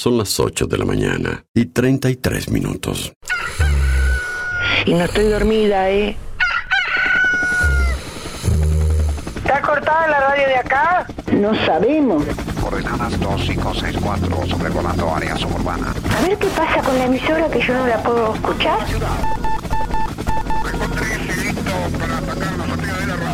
[0.00, 3.12] Son las 8 de la mañana y 33 minutos.
[4.86, 6.16] Y no estoy dormida, ¿eh?
[9.36, 11.06] ¿Está cortada la radio de acá?
[11.34, 12.24] No sabemos.
[12.62, 15.92] Coordenadas 2564, sobrevolando área suburbana.
[16.16, 18.78] A ver qué pasa con la emisora que yo no la puedo escuchar.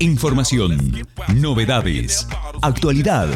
[0.00, 2.26] Información, novedades,
[2.62, 3.28] actualidad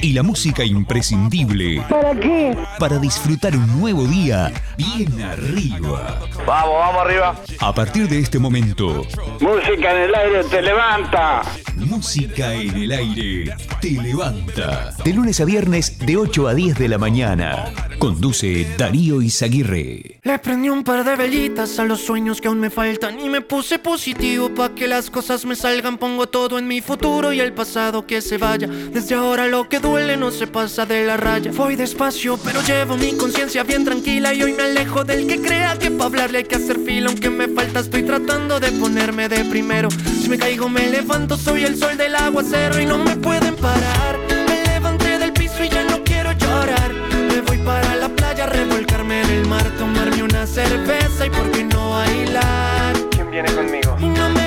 [0.00, 2.56] y la música imprescindible ¿Para qué?
[2.78, 6.18] para disfrutar un nuevo día bien arriba.
[6.46, 7.40] Vamos, vamos arriba.
[7.60, 9.06] A partir de este momento,
[9.40, 11.42] Música en el aire te levanta.
[11.76, 14.94] música en el aire te levanta.
[15.04, 17.66] De lunes a viernes de 8 a 10 de la mañana.
[17.98, 20.20] Conduce Darío Izaguirre.
[20.22, 23.40] Le prendí un par de velitas a los sueños que aún me faltan y me
[23.40, 25.97] puse positivo pa' que las cosas me salgan.
[25.98, 28.68] Pongo todo en mi futuro y el pasado que se vaya.
[28.68, 31.50] Desde ahora lo que duele no se pasa de la raya.
[31.52, 35.76] Voy despacio, pero llevo mi conciencia bien tranquila y hoy me alejo del que crea
[35.76, 37.08] que pa' hablarle hay que hacer fila.
[37.08, 39.88] Aunque me falta, estoy tratando de ponerme de primero.
[39.90, 44.18] Si me caigo, me levanto, soy el sol del aguacero y no me pueden parar.
[44.28, 46.92] Me levanté del piso y ya no quiero llorar.
[47.28, 51.64] Me voy para la playa, revolcarme en el mar, tomarme una cerveza y por qué
[51.64, 52.94] no bailar.
[53.10, 53.96] ¿Quién viene conmigo?
[53.98, 54.37] Y no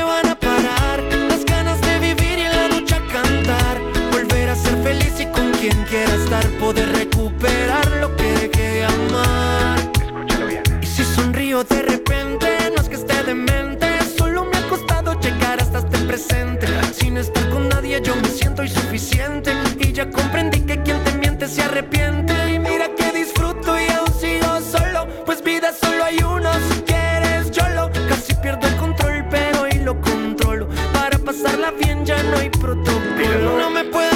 [5.92, 9.78] quiera estar, poder recuperar lo que dejé de amar.
[9.78, 10.64] Escúchalo bien.
[10.82, 15.62] Y si sonrío de repente, no es que esté demente, solo me ha costado llegar
[15.62, 16.68] hasta este presente.
[16.94, 19.52] Sin estar con nadie, yo me siento insuficiente.
[19.80, 22.34] Y ya comprendí que quien te miente se arrepiente.
[22.50, 26.54] Y mira que disfruto y aún sigo solo, pues vida solo hay una.
[26.70, 30.70] Si quieres, yo lo casi pierdo el control, pero hoy lo controlo.
[30.94, 33.58] Para pasarla bien, ya no hay protocolo.
[33.60, 34.11] No me pueden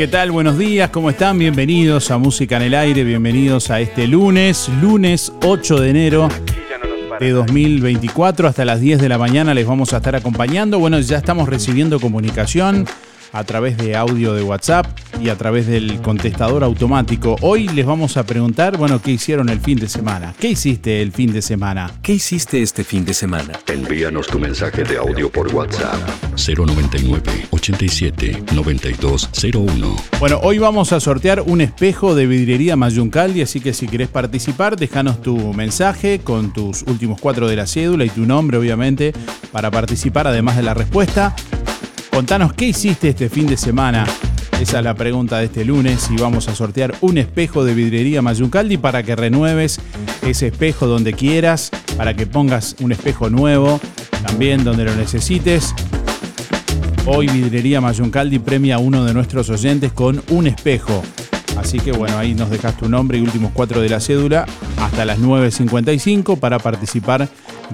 [0.00, 0.30] ¿Qué tal?
[0.30, 1.38] Buenos días, ¿cómo están?
[1.38, 6.28] Bienvenidos a Música en el Aire, bienvenidos a este lunes, lunes 8 de enero
[7.20, 8.48] de 2024.
[8.48, 10.78] Hasta las 10 de la mañana les vamos a estar acompañando.
[10.78, 12.86] Bueno, ya estamos recibiendo comunicación
[13.34, 14.86] a través de audio de WhatsApp
[15.20, 17.36] y a través del contestador automático.
[17.42, 20.34] Hoy les vamos a preguntar, bueno, ¿qué hicieron el fin de semana?
[20.38, 21.90] ¿Qué hiciste el fin de semana?
[22.02, 23.52] ¿Qué hiciste este fin de semana?
[23.66, 26.00] Envíanos tu mensaje de audio por WhatsApp.
[26.36, 29.96] 099 87 9201.
[30.18, 34.76] Bueno, hoy vamos a sortear un espejo de vidriería Mayuncaldi, así que si querés participar,
[34.76, 39.12] déjanos tu mensaje con tus últimos cuatro de la cédula y tu nombre, obviamente,
[39.52, 41.34] para participar, además de la respuesta.
[42.10, 44.04] Contanos qué hiciste este fin de semana.
[44.60, 48.20] Esa es la pregunta de este lunes y vamos a sortear un espejo de vidriería
[48.20, 49.80] Mayuncaldi para que renueves
[50.20, 53.80] ese espejo donde quieras, para que pongas un espejo nuevo,
[54.22, 55.74] también donde lo necesites.
[57.06, 61.02] Hoy Vidrería Mayuncaldi premia a uno de nuestros oyentes con un espejo.
[61.56, 64.44] Así que bueno, ahí nos dejas tu nombre y últimos cuatro de la cédula
[64.76, 67.30] hasta las 9.55 para participar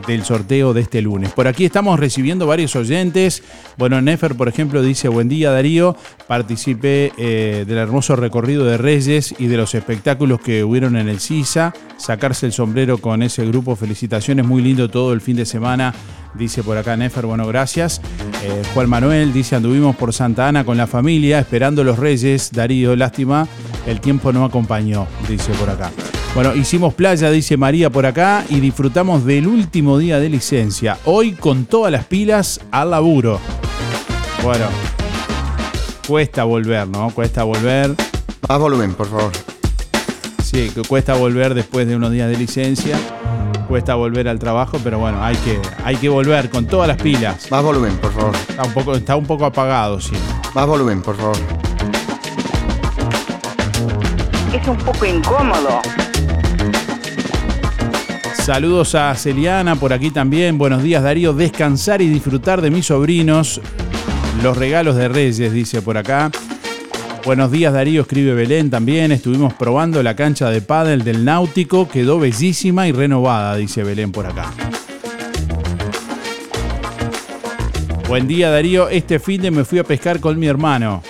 [0.07, 1.33] del sorteo de este lunes.
[1.33, 3.43] Por aquí estamos recibiendo varios oyentes.
[3.77, 5.97] Bueno, Nefer, por ejemplo, dice, buen día Darío,
[6.27, 11.21] participé eh, del hermoso recorrido de Reyes y de los espectáculos que hubieron en el
[11.21, 11.73] CISA.
[11.97, 15.95] Sacarse el sombrero con ese grupo, felicitaciones, muy lindo todo el fin de semana.
[16.35, 18.01] Dice por acá Nefer, bueno, gracias.
[18.43, 22.53] Eh, Juan Manuel dice, anduvimos por Santa Ana con la familia, esperando los Reyes.
[22.53, 23.49] Darío, lástima,
[23.87, 25.91] el tiempo no acompañó, dice por acá.
[26.37, 30.99] Bueno, hicimos playa, dice María por acá, y disfrutamos del último día de licencia.
[31.07, 33.41] Hoy con todas las pilas al laburo.
[34.43, 34.67] Bueno,
[36.07, 37.09] cuesta volver, ¿no?
[37.09, 37.95] Cuesta volver.
[38.47, 39.33] Más volumen, por favor.
[40.45, 42.99] Sí, que cuesta volver después de unos días de licencia.
[43.67, 47.51] Cuesta volver al trabajo, pero bueno, hay que, hay que volver con todas las pilas.
[47.51, 48.35] Más volumen, por favor.
[48.47, 50.13] Está un poco, está un poco apagado, sí.
[50.55, 51.39] Más volumen, por favor.
[54.57, 55.83] Es un poco incómodo.
[58.43, 60.57] Saludos a Celiana por aquí también.
[60.57, 61.35] Buenos días Darío.
[61.35, 63.61] Descansar y disfrutar de mis sobrinos.
[64.43, 66.31] Los regalos de Reyes, dice por acá.
[67.27, 69.13] Buenos días Darío, escribe Belén también.
[69.13, 71.87] Estuvimos probando la cancha de pádel del Náutico.
[71.87, 74.55] Quedó bellísima y renovada, dice Belén por acá.
[78.09, 78.89] Buen día Darío.
[78.89, 81.03] Este fin de me fui a pescar con mi hermano.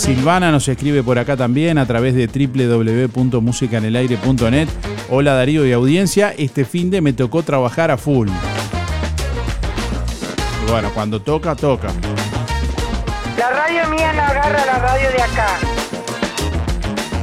[0.00, 4.66] Silvana nos escribe por acá también a través de www.musicanelaire.net.
[5.10, 8.30] Hola Darío y audiencia, este fin de me tocó trabajar a full.
[10.66, 11.88] Y bueno, cuando toca, toca.
[13.38, 15.58] La radio mía no agarra la radio de acá.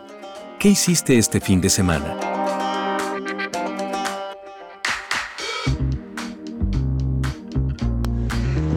[0.60, 2.16] ¿Qué hiciste este fin de semana?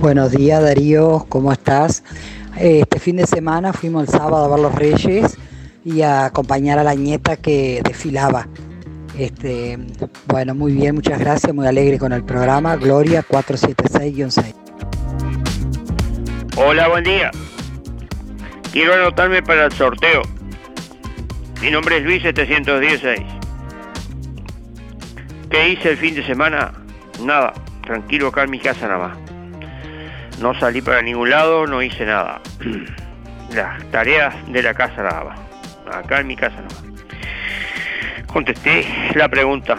[0.01, 2.03] Buenos días Darío, ¿cómo estás?
[2.57, 5.39] Este fin de semana fuimos el sábado a ver los Reyes
[5.89, 8.47] y a acompañar a la nieta que desfilaba.
[9.19, 9.79] Este,
[10.27, 12.77] bueno, muy bien, muchas gracias, muy alegre con el programa.
[12.77, 14.55] Gloria 476-6.
[16.57, 17.31] Hola, buen día.
[18.71, 20.23] Quiero anotarme para el sorteo.
[21.63, 23.21] Mi nombre es Luis 716.
[25.51, 26.73] ¿Qué hice el fin de semana?
[27.25, 27.55] Nada,
[27.87, 29.19] tranquilo acá en mi casa nada más.
[30.41, 32.43] No salí para ningún lado, no hice nada.
[33.55, 35.48] Las tareas de la casa nada más.
[35.93, 38.27] Acá en mi casa nada más.
[38.27, 39.79] Contesté la pregunta.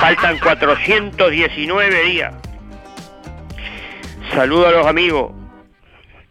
[0.00, 2.34] Faltan 419 días.
[4.32, 5.32] Saludo a los amigos.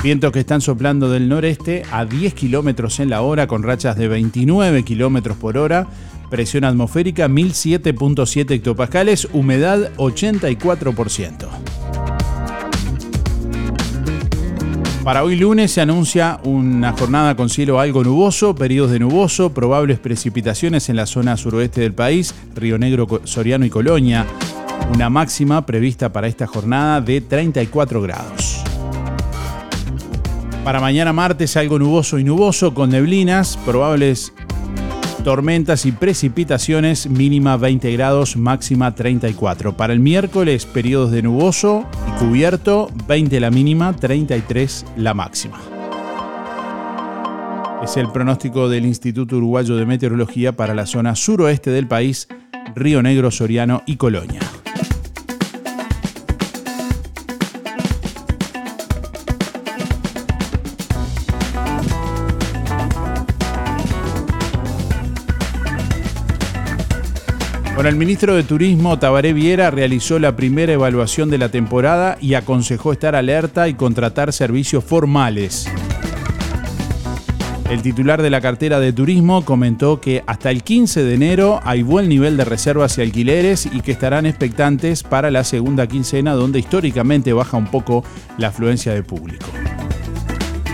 [0.05, 4.07] Vientos que están soplando del noreste a 10 kilómetros en la hora con rachas de
[4.07, 5.89] 29 kilómetros por hora.
[6.33, 11.47] Presión atmosférica 1007.7 hectopascales, humedad 84%.
[15.05, 19.99] Para hoy lunes se anuncia una jornada con cielo algo nuboso, periodos de nuboso, probables
[19.99, 24.27] precipitaciones en la zona suroeste del país, Río Negro, Soriano y Colonia.
[24.95, 28.63] Una máxima prevista para esta jornada de 34 grados.
[30.65, 34.33] Para mañana martes algo nuboso y nuboso con neblinas, probables
[35.23, 39.77] tormentas y precipitaciones, mínima 20 grados, máxima 34.
[39.77, 45.61] Para el miércoles, periodos de nuboso y cubierto, 20 la mínima, 33 la máxima.
[47.83, 52.29] Es el pronóstico del Instituto Uruguayo de Meteorología para la zona suroeste del país,
[52.75, 54.41] Río Negro, Soriano y Colonia.
[67.83, 72.35] Bueno, el ministro de Turismo, Tabaré Viera, realizó la primera evaluación de la temporada y
[72.35, 75.69] aconsejó estar alerta y contratar servicios formales.
[77.69, 81.83] El titular de la cartera de turismo comentó que hasta el 15 de enero hay
[81.83, 86.61] buen nivel de reservas y alquileres y que estarán expectantes para la segunda quincena donde
[86.61, 88.05] históricamente baja un poco
[88.39, 89.47] la afluencia de público.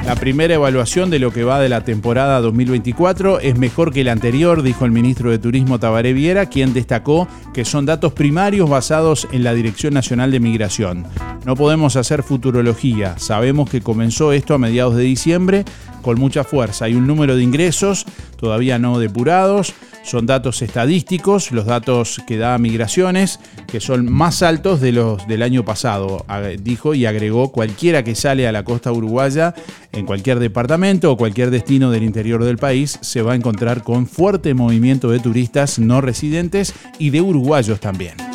[0.08, 4.12] La primera evaluación de lo que va de la temporada 2024 es mejor que la
[4.12, 9.28] anterior, dijo el ministro de Turismo Tabaré Viera, quien destacó que son datos primarios basados
[9.32, 11.04] en la Dirección Nacional de Migración.
[11.44, 15.66] No podemos hacer futurología, sabemos que comenzó esto a mediados de diciembre
[16.00, 16.86] con mucha fuerza.
[16.86, 18.06] Hay un número de ingresos
[18.38, 24.80] todavía no depurados, son datos estadísticos, los datos que da Migraciones, que son más altos
[24.80, 26.24] de los del año pasado,
[26.60, 29.54] dijo y agregó cualquiera que sale a la costa uruguaya
[29.92, 34.06] en cualquier departamento o cualquier destino del interior del país se va a encontrar con
[34.06, 38.27] fuerte movimiento de turistas no residentes y de uruguayos también.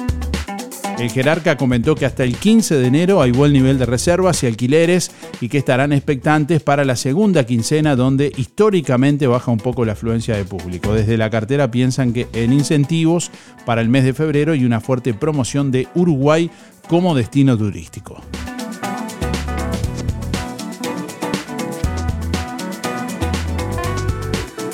[1.00, 4.48] El jerarca comentó que hasta el 15 de enero hay buen nivel de reservas y
[4.48, 9.94] alquileres y que estarán expectantes para la segunda quincena donde históricamente baja un poco la
[9.94, 10.94] afluencia de público.
[10.94, 13.32] Desde la cartera piensan que en incentivos
[13.66, 16.50] para el mes de febrero y una fuerte promoción de Uruguay
[16.88, 18.22] como destino turístico.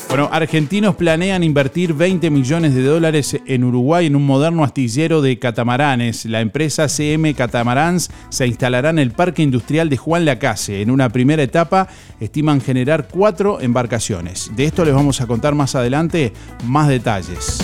[0.10, 5.38] Bueno, argentinos planean invertir 20 millones de dólares en Uruguay en un moderno astillero de
[5.38, 6.25] catamaranes.
[6.25, 10.82] La empresa CM Catamarans se instalará en el Parque Industrial de Juan Lacase.
[10.82, 11.88] En una primera etapa
[12.20, 14.51] estiman generar cuatro embarcaciones.
[14.56, 16.34] De esto les vamos a contar más adelante
[16.66, 17.60] más detalles.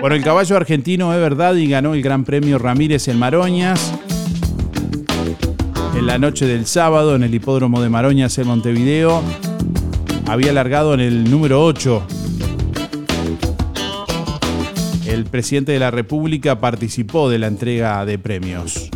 [0.00, 3.94] Bueno, el caballo argentino es verdad y ganó el Gran Premio Ramírez en Maroñas
[5.96, 9.22] en la noche del sábado en el hipódromo de Maroñas en Montevideo.
[10.26, 12.06] Había largado en el número 8.
[15.06, 18.90] El presidente de la República participó de la entrega de premios.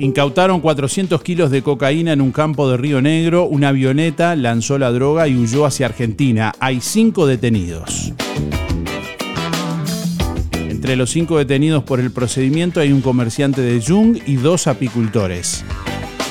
[0.00, 3.46] Incautaron 400 kilos de cocaína en un campo de Río Negro.
[3.46, 6.52] Una avioneta lanzó la droga y huyó hacia Argentina.
[6.60, 8.12] Hay cinco detenidos.
[10.52, 15.64] Entre los cinco detenidos por el procedimiento hay un comerciante de Jung y dos apicultores.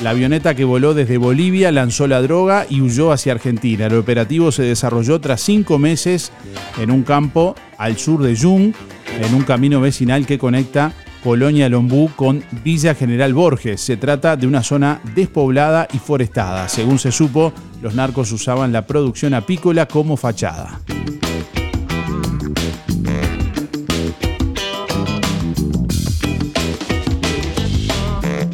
[0.02, 3.86] La avioneta que voló desde Bolivia lanzó la droga y huyó hacia Argentina.
[3.86, 6.32] El operativo se desarrolló tras cinco meses
[6.78, 8.72] en un campo al sur de Jung,
[9.20, 10.94] en un camino vecinal que conecta
[11.28, 13.82] Colonia Lombú con Villa General Borges.
[13.82, 16.70] Se trata de una zona despoblada y forestada.
[16.70, 20.80] Según se supo, los narcos usaban la producción apícola como fachada.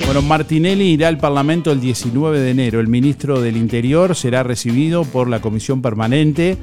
[0.04, 2.81] Bueno, Martinelli irá al Parlamento el 19 de enero.
[2.81, 6.59] El ministro del Interior será recibido por la Comisión Permanente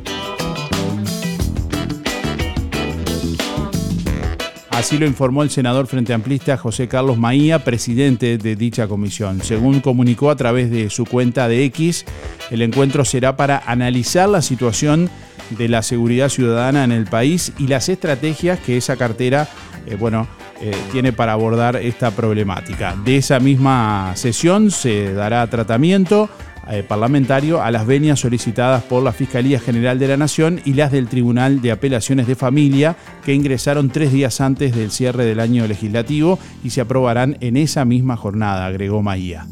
[4.82, 9.40] Así lo informó el senador Frente Amplista José Carlos Maía, presidente de dicha comisión.
[9.44, 12.04] Según comunicó a través de su cuenta de X,
[12.50, 15.08] el encuentro será para analizar la situación
[15.52, 19.48] de la seguridad ciudadana en el país y las estrategias que esa cartera,
[19.86, 20.28] eh, bueno,
[20.62, 22.96] eh, tiene para abordar esta problemática.
[23.06, 26.28] De esa misma sesión se dará tratamiento
[26.70, 30.92] eh, parlamentario a las venias solicitadas por la Fiscalía General de la Nación y las
[30.92, 35.68] del Tribunal de Apelaciones de Familia, que ingresaron tres días antes del cierre del año
[35.68, 39.48] legislativo y se aprobarán en esa misma jornada, agregó Maía.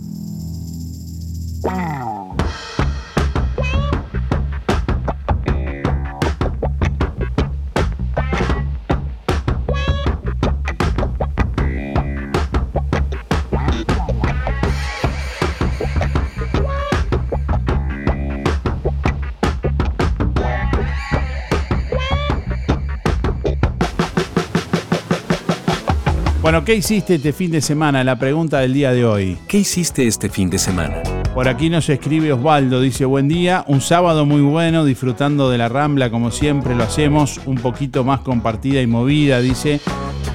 [26.49, 28.03] Bueno, ¿qué hiciste este fin de semana?
[28.03, 29.37] La pregunta del día de hoy.
[29.47, 31.03] ¿Qué hiciste este fin de semana?
[31.35, 35.69] Por aquí nos escribe Osvaldo, dice buen día, un sábado muy bueno, disfrutando de la
[35.69, 39.79] Rambla como siempre lo hacemos, un poquito más compartida y movida, dice,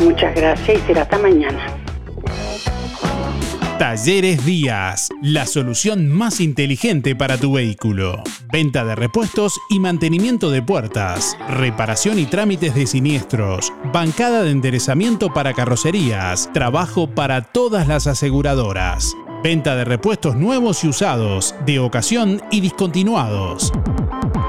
[0.00, 1.76] Muchas gracias y será hasta mañana.
[3.78, 8.22] Talleres Díaz, la solución más inteligente para tu vehículo.
[8.50, 15.30] Venta de repuestos y mantenimiento de puertas, reparación y trámites de siniestros, bancada de enderezamiento
[15.32, 19.12] para carrocerías, trabajo para todas las aseguradoras.
[19.44, 23.72] Venta de repuestos nuevos y usados, de ocasión y discontinuados.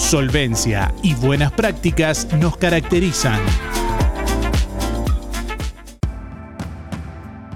[0.00, 3.38] Solvencia y buenas prácticas nos caracterizan.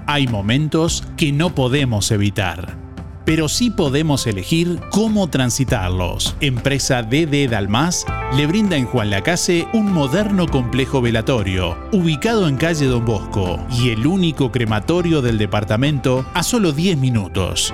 [0.05, 2.77] Hay momentos que no podemos evitar,
[3.25, 6.37] pero sí podemos elegir cómo transitarlos.
[6.39, 8.05] Empresa DD Dalmas
[8.37, 13.89] le brinda en Juan Lacase un moderno complejo velatorio, ubicado en calle Don Bosco, y
[13.89, 17.73] el único crematorio del departamento a solo 10 minutos.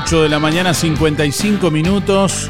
[0.00, 2.48] 8 de la mañana, 55 minutos.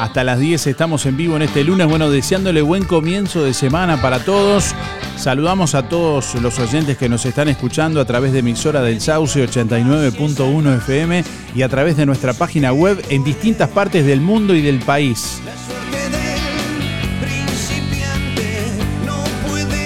[0.00, 1.86] Hasta las 10 estamos en vivo en este lunes.
[1.86, 4.74] Bueno, deseándole buen comienzo de semana para todos.
[5.16, 9.46] Saludamos a todos los oyentes que nos están escuchando a través de emisora del Sauce
[9.48, 14.60] 89.1 FM y a través de nuestra página web en distintas partes del mundo y
[14.60, 15.40] del país.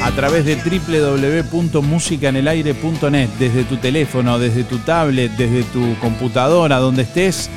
[0.04, 7.48] A través de www.musicanelaire.net, desde tu teléfono, desde tu tablet, desde tu computadora, donde estés,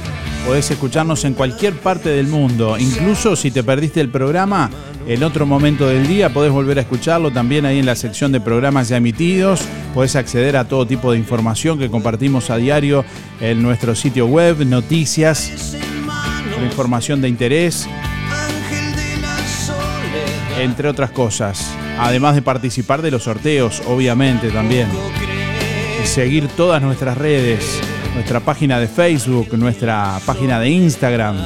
[0.46, 2.78] podés escucharnos en cualquier parte del mundo.
[2.78, 4.70] Incluso si te perdiste el programa,
[5.06, 8.40] en otro momento del día podés volver a escucharlo también ahí en la sección de
[8.40, 9.60] programas ya emitidos.
[9.94, 13.04] Podés acceder a todo tipo de información que compartimos a diario
[13.42, 15.76] en nuestro sitio web, noticias,
[16.64, 17.90] información de interés,
[20.58, 21.76] entre otras cosas.
[22.00, 24.88] Además de participar de los sorteos, obviamente también.
[26.04, 27.82] Y seguir todas nuestras redes,
[28.14, 31.38] nuestra página de Facebook, nuestra página de Instagram,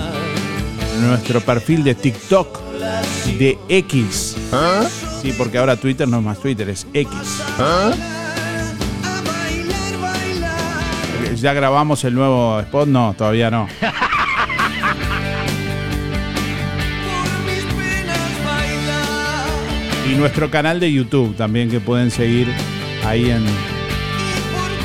[1.01, 2.59] nuestro perfil de TikTok,
[3.39, 4.37] de X.
[5.21, 7.11] Sí, porque ahora Twitter no es más Twitter, es X.
[11.35, 12.87] ¿Ya grabamos el nuevo spot?
[12.87, 13.67] No, todavía no.
[20.11, 22.47] Y nuestro canal de YouTube también que pueden seguir
[23.05, 23.45] ahí en,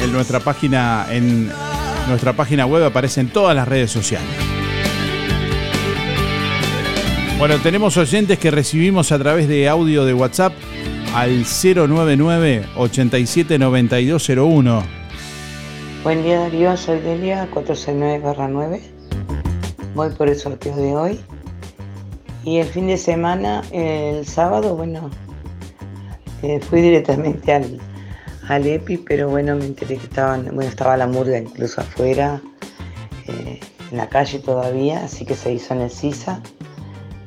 [0.04, 1.50] en nuestra página en
[2.06, 4.28] nuestra página web aparecen todas las redes sociales.
[7.38, 10.52] Bueno, tenemos oyentes que recibimos a través de audio de WhatsApp
[11.12, 14.82] al 099 87 9201.
[16.04, 18.80] Buen día Darío, soy Delia 469-9.
[19.96, 21.20] Voy por el sorteo de hoy.
[22.46, 25.10] Y el fin de semana, el sábado, bueno,
[26.44, 27.80] eh, fui directamente al,
[28.46, 32.40] al EPI, pero bueno, me enteré que estaban, bueno, estaba la murga incluso afuera,
[33.26, 33.58] eh,
[33.90, 36.40] en la calle todavía, así que se hizo en el CISA.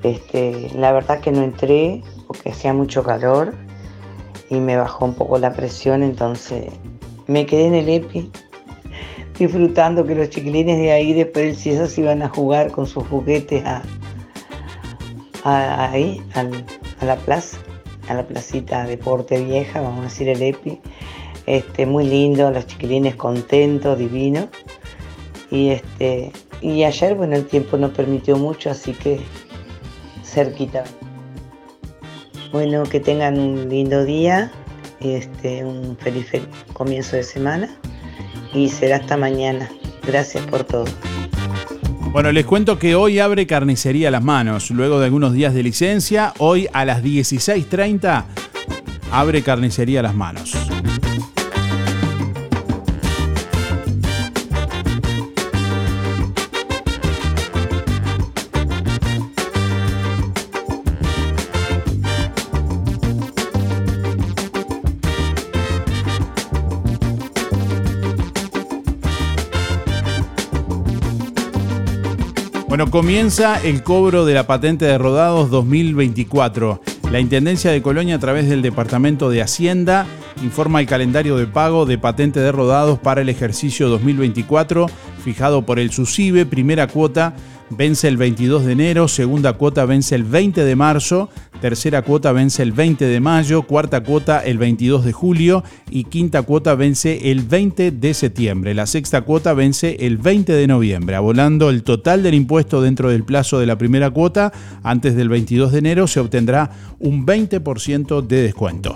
[0.03, 3.53] Este, la verdad que no entré porque hacía mucho calor
[4.49, 6.71] y me bajó un poco la presión, entonces
[7.27, 8.31] me quedé en el EPI
[9.37, 13.05] disfrutando que los chiquilines de ahí después del CISA se iban a jugar con sus
[13.05, 13.81] juguetes a,
[15.49, 17.57] ahí, a la plaza,
[18.07, 20.79] a la placita Deporte Vieja, vamos a decir el EPI.
[21.45, 24.47] Este, muy lindo, los chiquilines contentos, divinos.
[25.51, 26.31] Y este,
[26.61, 29.19] y ayer, bueno, el tiempo no permitió mucho, así que
[30.23, 30.83] cerquita.
[32.51, 34.51] Bueno, que tengan un lindo día,
[34.99, 37.69] este, un feliz, fel- comienzo de semana
[38.53, 39.69] y será hasta mañana.
[40.05, 40.85] Gracias por todo.
[42.11, 44.71] Bueno, les cuento que hoy abre Carnicería Las Manos.
[44.71, 48.25] Luego de algunos días de licencia, hoy a las 16.30
[49.11, 50.68] abre Carnicería Las Manos.
[72.87, 76.81] Comienza el cobro de la patente de rodados 2024.
[77.11, 80.07] La Intendencia de Colonia, a través del Departamento de Hacienda,
[80.41, 84.87] informa el calendario de pago de patente de rodados para el ejercicio 2024,
[85.23, 87.35] fijado por el SUSIBE, primera cuota
[87.69, 91.29] vence el 22 de enero, segunda cuota vence el 20 de marzo,
[91.61, 96.41] tercera cuota vence el 20 de mayo, cuarta cuota el 22 de julio y quinta
[96.41, 98.73] cuota vence el 20 de septiembre.
[98.73, 103.23] La sexta cuota vence el 20 de noviembre, abonando el total del impuesto dentro del
[103.23, 104.51] plazo de la primera cuota.
[104.83, 108.95] Antes del 22 de enero se obtendrá un 20% de descuento.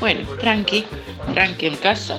[0.00, 0.84] Bueno, tranqui,
[1.32, 2.18] tranqui en casa.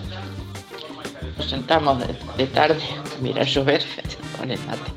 [1.37, 3.83] Nos sentamos de, de tarde a mirar llover
[4.37, 4.91] con el mate.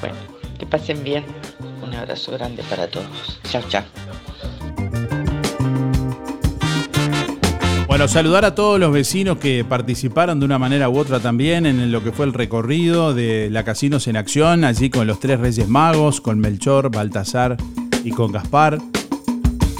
[0.00, 0.14] Bueno,
[0.58, 1.24] que pasen bien.
[1.82, 3.40] Un abrazo grande para todos.
[3.50, 3.84] Chao, chao.
[7.86, 11.90] Bueno, saludar a todos los vecinos que participaron de una manera u otra también en
[11.90, 15.66] lo que fue el recorrido de la Casinos en Acción, allí con los tres Reyes
[15.68, 17.56] Magos, con Melchor, Baltasar
[18.06, 18.78] y con Gaspar,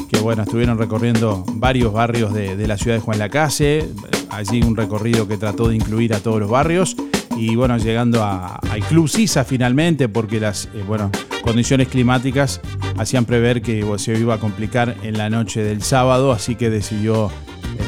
[0.08, 3.88] que bueno, estuvieron recorriendo varios barrios de, la ciudad de Juan Lacase,
[4.30, 6.96] allí un recorrido que trató de incluir a todos los barrios.
[7.36, 11.12] Y bueno, llegando al Club Sisa finalmente, porque las eh, bueno,
[11.42, 12.60] condiciones climáticas
[12.98, 16.68] hacían prever que bueno, se iba a complicar en la noche del sábado, así que
[16.68, 17.30] decidió eh,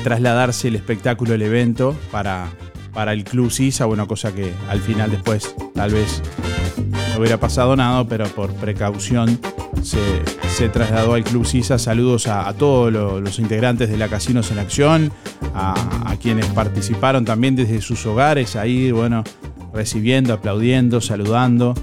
[0.05, 2.47] trasladarse el espectáculo, el evento, para,
[2.93, 6.23] para el Club Sisa, bueno, cosa que al final después tal vez
[7.13, 9.41] no hubiera pasado nada, pero por precaución
[9.83, 11.79] se, trasladó al Club Sisa.
[11.79, 15.13] Saludos a, todos lo- los integrantes de la Casinos en Acción,
[15.55, 15.75] a,
[16.11, 19.25] a quienes participaron también desde sus hogares, ahí, bueno,
[19.73, 21.75] recibiendo, aplaudiendo, saludando,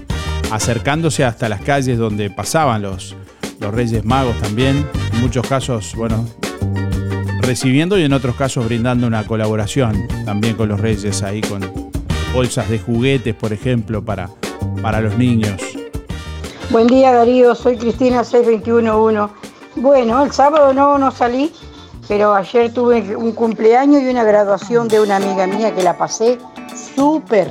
[0.50, 3.16] acercándose hasta las calles donde pasaban los,
[3.60, 4.86] los Reyes Magos también.
[5.12, 6.28] En muchos casos, bueno,
[7.40, 11.60] recibiendo y en otros casos brindando una colaboración también con los Reyes ahí con
[12.34, 14.28] bolsas de juguetes, por ejemplo, para,
[14.82, 15.60] para los niños.
[16.76, 19.32] Buen día Darío, soy Cristina 6211.
[19.76, 21.50] Bueno, el sábado no, no salí,
[22.06, 26.36] pero ayer tuve un cumpleaños y una graduación de una amiga mía que la pasé
[26.94, 27.50] súper.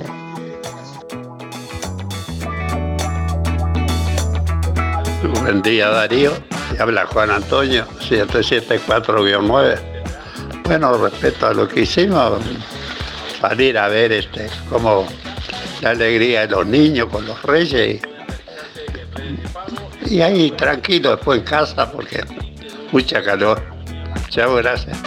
[5.42, 6.32] Buen día Darío,
[6.80, 9.80] habla Juan Antonio, 774-9.
[10.66, 12.44] Bueno, respecto a lo que hicimos,
[13.42, 15.08] salir a ver este, como
[15.82, 18.04] la alegría de los niños con los reyes
[20.10, 22.24] y ahí tranquilo después en casa porque
[22.91, 23.62] mucha calor.
[24.30, 24.98] Chao, gracias.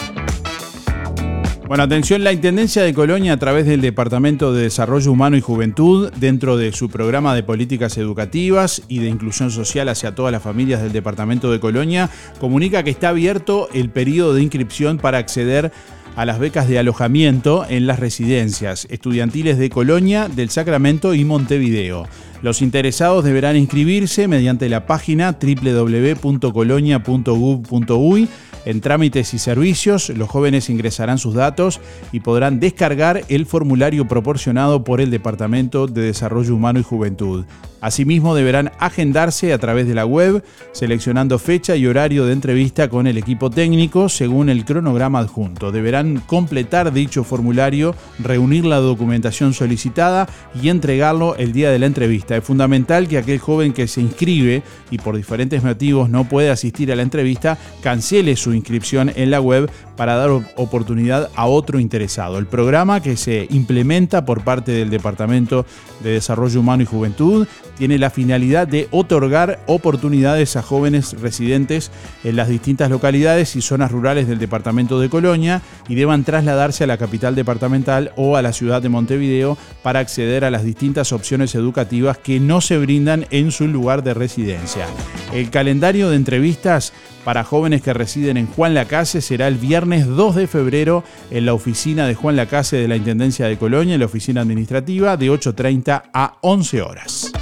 [1.69, 6.11] Bueno, atención, la Intendencia de Colonia a través del Departamento de Desarrollo Humano y Juventud,
[6.17, 10.81] dentro de su programa de políticas educativas y de inclusión social hacia todas las familias
[10.81, 12.09] del Departamento de Colonia,
[12.41, 17.67] comunica que está abierto el periodo de inscripción para acceder a las becas de alojamiento
[17.69, 22.07] en las residencias estudiantiles de Colonia, del Sacramento y Montevideo.
[22.43, 28.29] Los interesados deberán inscribirse mediante la página www.colonia.gov.uy
[28.69, 31.81] en trámites y servicios, los jóvenes ingresarán sus datos
[32.13, 37.47] y podrán descargar el formulario proporcionado por el Departamento de Desarrollo Humano y Juventud.
[37.81, 43.07] Asimismo, deberán agendarse a través de la web, seleccionando fecha y horario de entrevista con
[43.07, 45.71] el equipo técnico según el cronograma adjunto.
[45.71, 50.29] Deberán completar dicho formulario, reunir la documentación solicitada
[50.61, 52.37] y entregarlo el día de la entrevista.
[52.37, 56.91] Es fundamental que aquel joven que se inscribe y por diferentes motivos no puede asistir
[56.93, 61.79] a la entrevista, cancele su inscripción en la web para dar op- oportunidad a otro
[61.81, 62.39] interesado.
[62.39, 65.67] El programa que se implementa por parte del Departamento
[66.03, 67.47] de Desarrollo Humano y Juventud
[67.79, 71.91] tiene la finalidad de otorgar oportunidades a jóvenes residentes
[72.25, 76.89] en las distintas localidades y zonas rurales del departamento de Colonia y deban trasladarse a
[76.89, 81.55] la capital departamental o a la ciudad de Montevideo para acceder a las distintas opciones
[81.55, 84.87] educativas que no se brindan en su lugar de residencia.
[85.33, 86.93] El calendario de entrevistas
[87.25, 91.55] para jóvenes que residen en Juan Lacase será el viernes 2 de febrero en la
[91.55, 96.03] oficina de Juan Lacase de la Intendencia de Colonia, en la oficina administrativa, de 8.30
[96.13, 97.33] a 11 horas.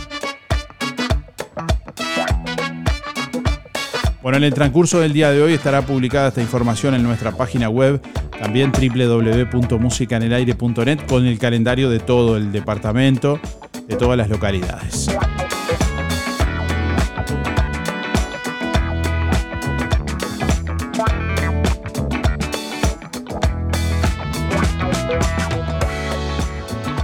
[4.26, 7.68] Bueno, en el transcurso del día de hoy estará publicada esta información en nuestra página
[7.68, 8.02] web,
[8.40, 13.38] también www.musicanelaire.net, con el calendario de todo el departamento,
[13.86, 15.06] de todas las localidades.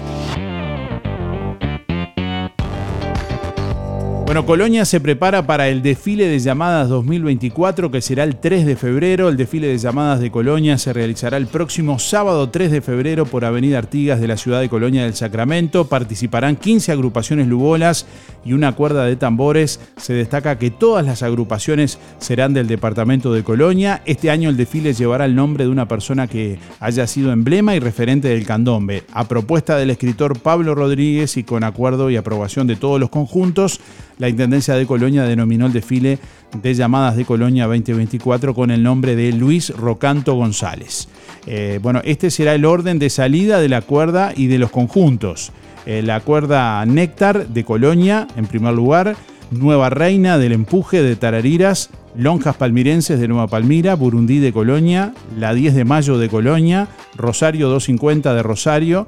[4.29, 8.77] Bueno, Colonia se prepara para el desfile de llamadas 2024 que será el 3 de
[8.77, 9.31] febrero.
[9.31, 13.47] El desfile de llamadas de Colonia se realizará el próximo sábado 3 de febrero por
[13.47, 15.87] Avenida Artigas de la ciudad de Colonia del Sacramento.
[15.87, 18.05] Participarán 15 agrupaciones lubolas
[18.45, 19.81] y una cuerda de tambores.
[19.97, 24.03] Se destaca que todas las agrupaciones serán del departamento de Colonia.
[24.05, 27.81] Este año el desfile llevará el nombre de una persona que haya sido emblema y
[27.81, 29.05] referente del candombe.
[29.11, 33.81] A propuesta del escritor Pablo Rodríguez y con acuerdo y aprobación de todos los conjuntos,
[34.19, 36.19] la Intendencia de Colonia denominó el desfile
[36.61, 41.09] de llamadas de Colonia 2024 con el nombre de Luis Rocanto González.
[41.47, 45.53] Eh, bueno, este será el orden de salida de la cuerda y de los conjuntos.
[45.87, 49.17] Eh, la cuerda Néctar de Colonia, en primer lugar,
[49.51, 55.55] Nueva Reina del Empuje de Tarariras, Lonjas Palmirenses de Nueva Palmira, Burundí de Colonia, la
[55.55, 59.07] 10 de Mayo de Colonia, Rosario 250 de Rosario,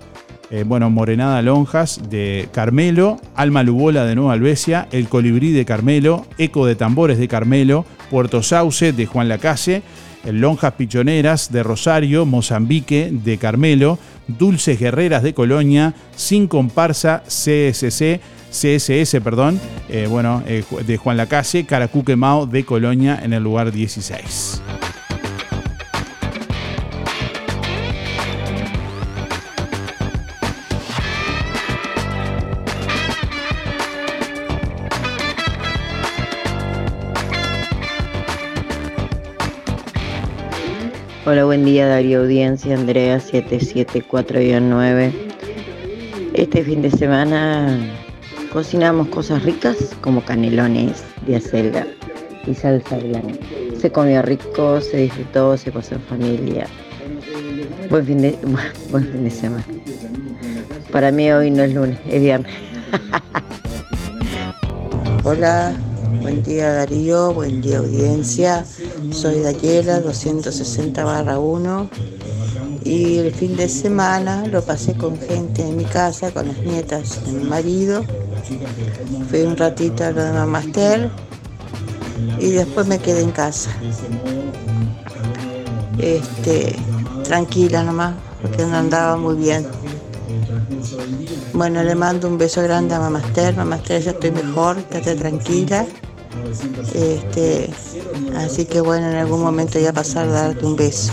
[0.51, 6.27] eh, bueno, Morenada Lonjas de Carmelo, Alma Lubola de Nueva Albesia, El Colibrí de Carmelo,
[6.39, 9.83] Eco de Tambores de Carmelo, Puerto Sauce de Juan Lacase,
[10.25, 19.21] Lonjas Pichoneras de Rosario, Mozambique de Carmelo, Dulces Guerreras de Colonia, Sin Comparsa CSC, CSS,
[19.23, 24.63] perdón, eh, bueno, eh, de Juan Lacase, Caracuque Mao de Colonia en el lugar 16.
[41.31, 45.13] Hola, buen día Darío Audiencia, Andrea 774-9.
[46.35, 47.79] Este fin de semana
[48.53, 51.87] cocinamos cosas ricas como canelones de acelga
[52.49, 53.39] y salsa blanca.
[53.81, 56.67] Se comió rico, se disfrutó, se pasó en familia.
[57.89, 58.37] Buen fin de,
[58.91, 59.65] buen fin de semana.
[60.91, 62.53] Para mí hoy no es lunes, es viernes.
[65.23, 65.77] Hola,
[66.21, 68.65] buen día Darío, buen día audiencia.
[69.13, 71.91] Soy Dayela 260 barra 1
[72.85, 77.25] y el fin de semana lo pasé con gente en mi casa, con las nietas
[77.25, 78.05] de mi marido.
[79.29, 81.11] Fui un ratito a lo de Mamaster
[82.39, 83.71] y después me quedé en casa.
[85.99, 86.75] Este,
[87.25, 89.67] tranquila nomás, porque no andaba muy bien.
[91.53, 93.57] Bueno, le mando un beso grande a Mamaster.
[93.57, 95.87] Mamaster, ya estoy mejor, estate tranquila.
[96.95, 97.71] Este,
[98.37, 101.13] así que bueno, en algún momento ya pasar a darte un beso.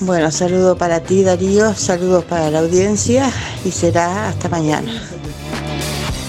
[0.00, 3.30] Bueno, saludo para ti Darío, saludos para la audiencia
[3.64, 4.90] y será hasta mañana.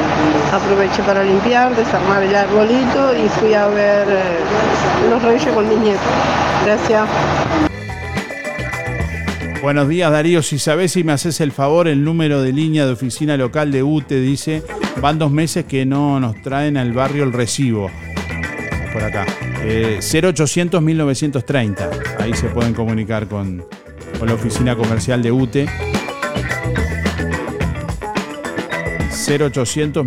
[0.51, 4.37] aproveché para limpiar, desarmar el arbolito y fui a ver eh,
[5.09, 5.99] los reyes con mi nieto.
[6.63, 7.09] Gracias.
[9.61, 12.93] Buenos días Darío, si sabes si me haces el favor, el número de línea de
[12.93, 14.63] oficina local de UTE dice,
[14.99, 17.91] van dos meses que no nos traen al barrio el recibo.
[18.91, 19.27] Por acá.
[19.63, 21.89] Eh, 0800 1930.
[22.17, 23.63] Ahí se pueden comunicar con,
[24.17, 25.69] con la oficina comercial de UTE.
[29.27, 30.03] 0800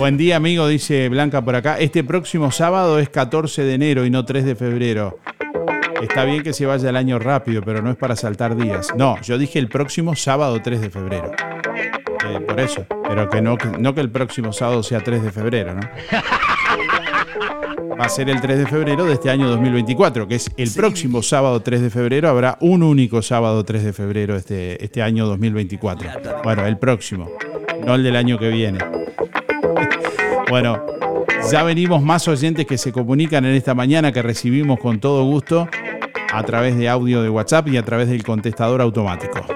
[0.00, 1.78] Buen día, amigo, dice Blanca por acá.
[1.78, 5.18] Este próximo sábado es 14 de enero y no 3 de febrero.
[6.00, 8.94] Está bien que se vaya el año rápido, pero no es para saltar días.
[8.96, 11.30] No, yo dije el próximo sábado 3 de febrero.
[12.30, 12.86] Eh, por eso.
[13.06, 15.82] Pero que no, que no que el próximo sábado sea 3 de febrero, ¿no?
[18.00, 21.22] Va a ser el 3 de febrero de este año 2024, que es el próximo
[21.22, 22.30] sábado 3 de febrero.
[22.30, 26.08] Habrá un único sábado 3 de febrero este, este año 2024.
[26.42, 27.30] Bueno, el próximo,
[27.84, 28.78] no el del año que viene.
[30.50, 30.84] Bueno,
[31.52, 35.68] ya venimos más oyentes que se comunican en esta mañana que recibimos con todo gusto
[36.32, 39.46] a través de audio de WhatsApp y a través del contestador automático.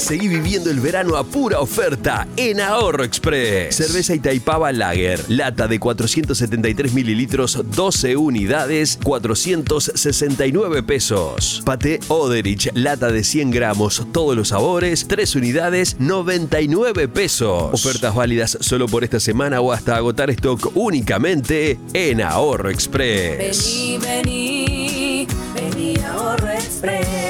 [0.00, 3.76] Seguí viviendo el verano a pura oferta en Ahorro Express.
[3.76, 11.62] Cerveza Itaipava Lager, lata de 473 mililitros, 12 unidades, 469 pesos.
[11.66, 17.70] Pate Oderich, lata de 100 gramos, todos los sabores, 3 unidades, 99 pesos.
[17.74, 23.38] Ofertas válidas solo por esta semana o hasta agotar stock únicamente en Ahorro Express.
[23.38, 27.29] Vení, vení, vení Ahorro Express.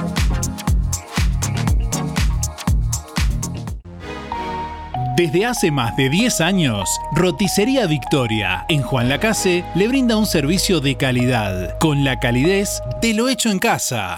[5.15, 10.79] Desde hace más de 10 años, Roticería Victoria en Juan Lacase le brinda un servicio
[10.79, 14.17] de calidad, con la calidez de lo hecho en casa.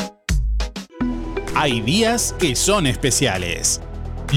[1.55, 3.81] Hay días que son especiales.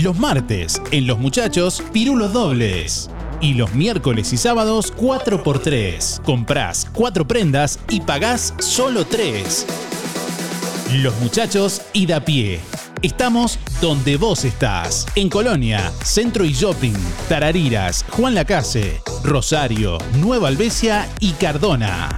[0.02, 3.12] Los martes, en Los Muchachos, pirulos dobles.
[3.44, 6.22] Y los miércoles y sábados, 4x3.
[6.22, 9.68] Comprás 4 prendas y pagás solo 3.
[11.02, 12.62] Los Muchachos y da pie.
[13.02, 15.06] Estamos donde vos estás.
[15.16, 16.94] En Colonia, Centro y Shopping,
[17.28, 22.18] Tarariras, Juan Lacase, Rosario, Nueva Albesia y Cardona.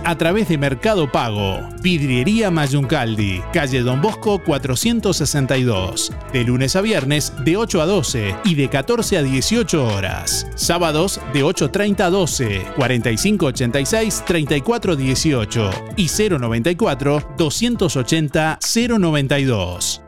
[0.03, 1.59] a través de Mercado Pago.
[1.81, 6.11] Vidriería Mayuncaldi, calle Don Bosco 462.
[6.33, 10.47] De lunes a viernes de 8 a 12 y de 14 a 18 horas.
[10.55, 18.59] Sábados de 8.30 a 12, 4586 3418 y 094 280
[18.99, 20.01] 092.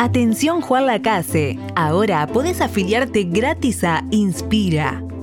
[0.00, 5.07] Atención Juan Lacase, ahora podés afiliarte gratis a Inspira.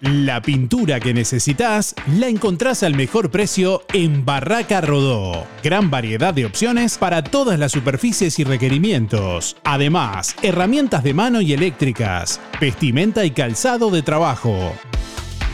[0.00, 5.46] La pintura que necesitas la encontrás al mejor precio en Barraca Rodó.
[5.62, 9.58] Gran variedad de opciones para todas las superficies y requerimientos.
[9.62, 14.72] Además, herramientas de mano y eléctricas, vestimenta y calzado de trabajo.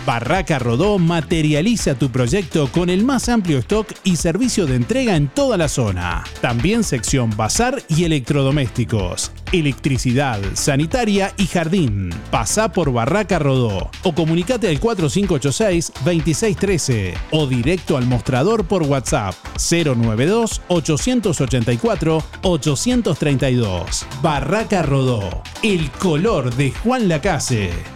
[0.06, 5.26] Barraca Rodó materializa tu proyecto con el más amplio stock y servicio de entrega en
[5.26, 6.22] toda la zona.
[6.40, 12.10] También sección bazar y electrodomésticos, electricidad, sanitaria y jardín.
[12.30, 20.62] Pasá por Barraca Rodó o comunicate al 4586-2613 o directo al mostrador por WhatsApp 092
[20.68, 24.06] 884 832.
[24.22, 27.95] Barraca Rodó, el color de Juan Lacase.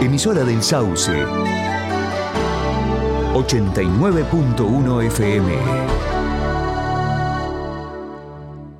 [0.00, 1.10] Emisora del Sauce.
[3.34, 5.52] 89.1 FM.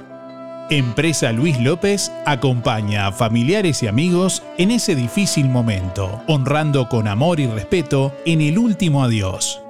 [0.71, 7.41] Empresa Luis López acompaña a familiares y amigos en ese difícil momento, honrando con amor
[7.41, 9.61] y respeto en el último adiós.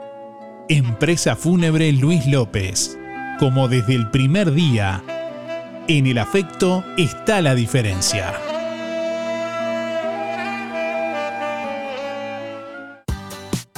[0.70, 3.00] Empresa Fúnebre Luis López.
[3.40, 5.04] Como desde el primer día,
[5.88, 8.36] en el afecto está la diferencia.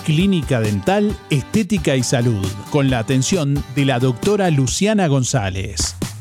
[0.03, 5.95] Clínica Dental, Estética y Salud, con la atención de la doctora Luciana González.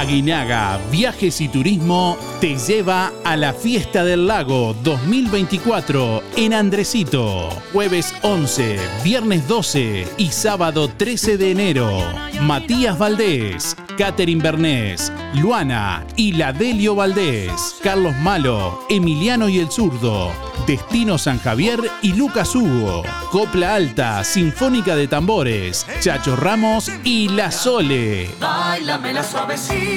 [0.00, 7.50] Aguinaga Viajes y Turismo te lleva a la Fiesta del Lago 2024 en Andresito.
[7.74, 12.02] Jueves 11, viernes 12 y sábado 13 de enero.
[12.40, 20.32] Matías Valdés, Catherine Bernés, Luana y Ladelio Valdés, Carlos Malo, Emiliano y el Zurdo,
[20.66, 27.50] Destino San Javier y Lucas Hugo, Copla Alta, Sinfónica de Tambores, Chacho Ramos y La
[27.50, 28.30] Sole.
[28.40, 29.89] Báilamela suavecita.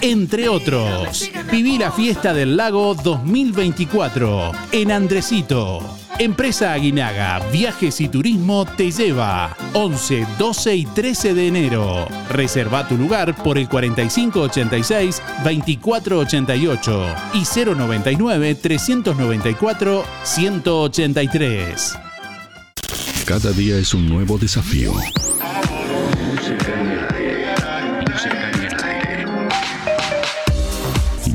[0.00, 5.80] Entre otros, viví la fiesta del lago 2024 en Andresito.
[6.18, 12.08] Empresa Aguinaga, Viajes y Turismo te lleva 11, 12 y 13 de enero.
[12.30, 21.98] Reserva tu lugar por el 4586 2488 y 099 394 183.
[23.24, 24.94] Cada día es un nuevo desafío.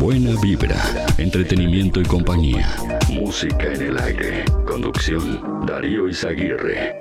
[0.03, 2.75] Buena vibra, entretenimiento y compañía.
[3.09, 4.43] Música en el aire.
[4.67, 6.93] Conducción Darío Izaguirre.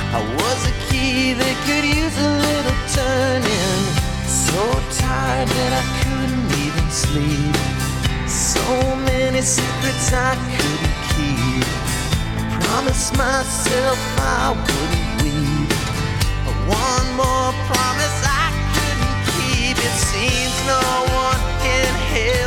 [10.13, 11.65] I couldn't keep.
[12.61, 15.73] Promised myself I wouldn't weep.
[16.69, 19.75] One more promise I couldn't keep.
[19.77, 20.85] It seems no
[21.17, 22.42] one can help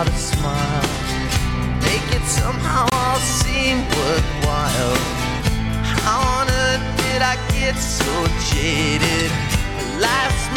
[0.00, 0.88] how to smile?
[1.84, 4.96] Make it somehow all seem worthwhile.
[6.04, 8.12] How on earth did I get so
[8.48, 9.30] jaded?
[10.00, 10.49] Life's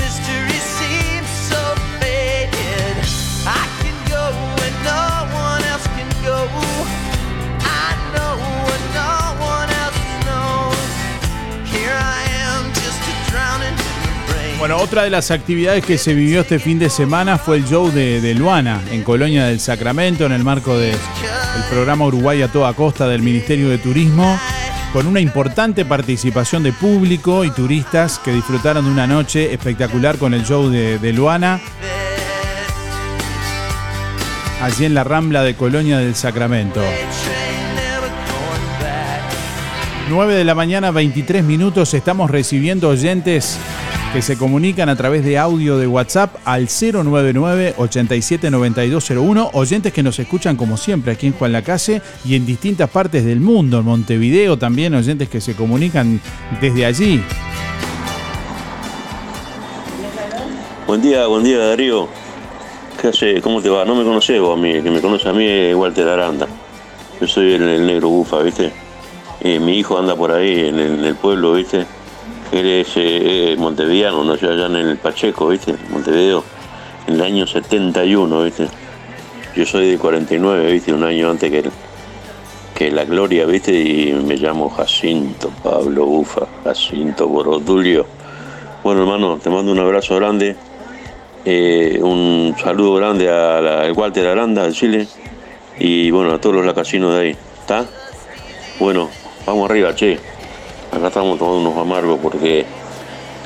[14.64, 17.91] Bueno, otra de las actividades que se vivió este fin de semana fue el show
[17.91, 20.95] de, Luana en Colonia del Sacramento en el marco del
[21.70, 24.39] programa Uruguay a toda costa del Ministerio de Turismo.
[24.93, 30.34] con una importante participación de público y turistas que disfrutaron de una noche espectacular con
[30.34, 31.59] el show de, de Luana.
[34.61, 36.82] Allí en la Rambla de Colonia del Sacramento.
[40.07, 41.93] 9 de la mañana, 23 minutos.
[41.93, 43.59] Estamos recibiendo oyentes
[44.14, 49.49] que se comunican a través de audio de WhatsApp al 099-879201.
[49.53, 53.39] Oyentes que nos escuchan como siempre aquí en Juan Lacase y en distintas partes del
[53.39, 53.80] mundo.
[53.80, 56.22] En Montevideo también, oyentes que se comunican
[56.61, 57.24] desde allí.
[60.86, 62.07] Buen día, buen día Darío.
[63.01, 63.41] ¿Qué hace?
[63.41, 63.84] ¿Cómo te va?
[63.84, 66.47] No me conoces vos a mí, que me conoce a mí es Walter Aranda.
[67.20, 68.72] Yo soy el, negro bufa, ¿viste?
[69.41, 71.88] Eh, mi hijo anda por ahí en el pueblo, ¿viste?
[72.53, 75.75] Él es eh, montevideano, nació allá en el Pacheco, ¿viste?
[75.89, 76.43] Montevideo,
[77.07, 78.67] en el año 71, ¿viste?
[79.55, 80.93] Yo soy de 49, ¿viste?
[80.93, 81.63] Un año antes que,
[82.75, 83.73] que la gloria, ¿viste?
[83.73, 88.05] Y me llamo Jacinto Pablo Bufa, Jacinto Borodulio.
[88.83, 90.55] Bueno, hermano, te mando un abrazo grande.
[91.45, 95.07] eh, un saludo grande al Walter Aranda de Chile
[95.79, 97.37] y bueno, a todos los lacasinos de ahí.
[97.61, 97.85] ¿Está?
[98.79, 99.09] Bueno,
[99.45, 100.32] vamos arriba, che.
[100.93, 102.67] Acá estamos tomando unos amargos porque,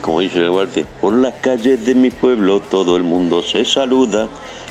[0.01, 4.27] como dice el Walter, por las calles de mi pueblo todo el mundo se saluda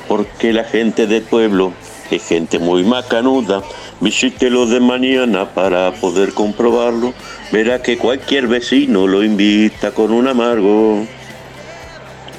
[0.06, 1.72] porque la gente del pueblo
[2.10, 3.62] es gente muy macanuda.
[4.00, 7.14] Visítelo de mañana para poder comprobarlo.
[7.50, 11.06] Verá que cualquier vecino lo invita con un amargo.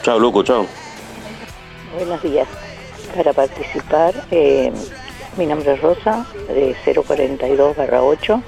[0.04, 0.68] Chao, loco, chao.
[1.96, 2.48] Buenos días.
[3.16, 4.72] Para participar, eh,
[5.36, 8.44] mi nombre es Rosa, de 042 barra 8,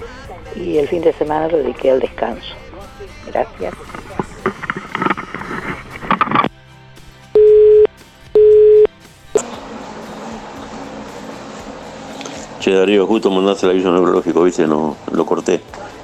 [0.60, 2.53] y el fin de semana lo dediqué al descanso.
[3.28, 3.74] Gracias.
[12.60, 15.62] Che, Darío, justo mandaste el aviso neurológico, viste, no lo corté.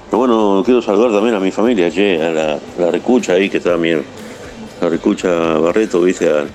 [0.10, 3.58] Pero bueno, quiero saludar también a mi familia, che, a la, la Recucha ahí que
[3.58, 6.45] está mi, la Recucha Barreto, viste, a,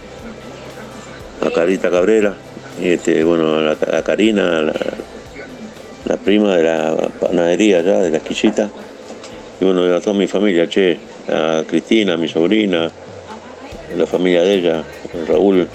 [1.47, 2.35] a Carita Cabrera,
[2.81, 4.73] y este, bueno, a, la- a Karina, la,
[6.05, 8.71] la prima de la panadería allá, de la esquillita.
[9.61, 10.99] Y bueno, a toda mi familia, che,
[11.29, 12.91] a Cristina, mi sobrina,
[13.97, 15.69] la familia de ella, el Raúl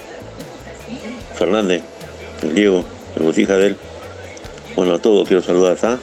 [1.34, 1.82] Fernández,
[2.42, 2.84] el Diego,
[3.16, 3.76] el botija de él.
[4.74, 5.98] Bueno, a todos quiero saludar, ¿está?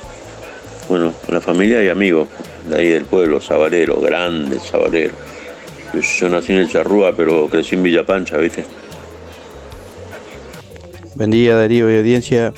[0.88, 2.28] Bueno, a la familia y amigos
[2.70, 5.14] de ahí del pueblo, Sabalero, grande Sabalero.
[5.94, 8.66] Yo, yo nací en el Charrúa, pero crecí en Villa Pancha, ¿viste?
[11.16, 12.54] Buen día Darío y audiencia.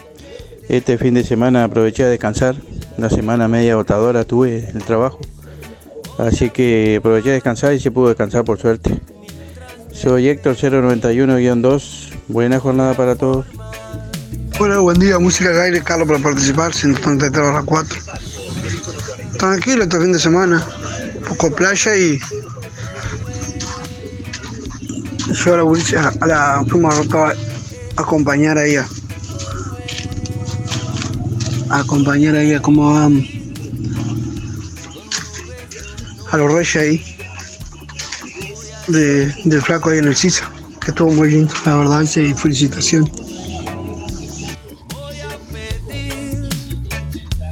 [0.69, 2.55] Este fin de semana aproveché a descansar.
[2.97, 5.19] Una semana media agotadora tuve el trabajo.
[6.17, 8.99] Así que aproveché a descansar y se pudo descansar por suerte.
[9.91, 12.09] Soy Héctor 091-2.
[12.27, 13.45] Buena jornada para todos.
[14.59, 17.99] Hola, buen día, música de aire, Carlos para participar, 133 horas 4.
[19.37, 20.65] Tranquilo este fin de semana,
[21.27, 22.17] poco playa y
[25.33, 27.33] yo a la, a la fuimos a a
[27.97, 28.85] acompañar a, a
[31.79, 33.05] acompañar ahí a como a,
[36.31, 37.15] a los reyes ahí
[38.87, 40.49] de, del flaco ahí en el CISA,
[40.81, 43.11] que estuvo muy lindo, la verdad, y sí, felicitaciones.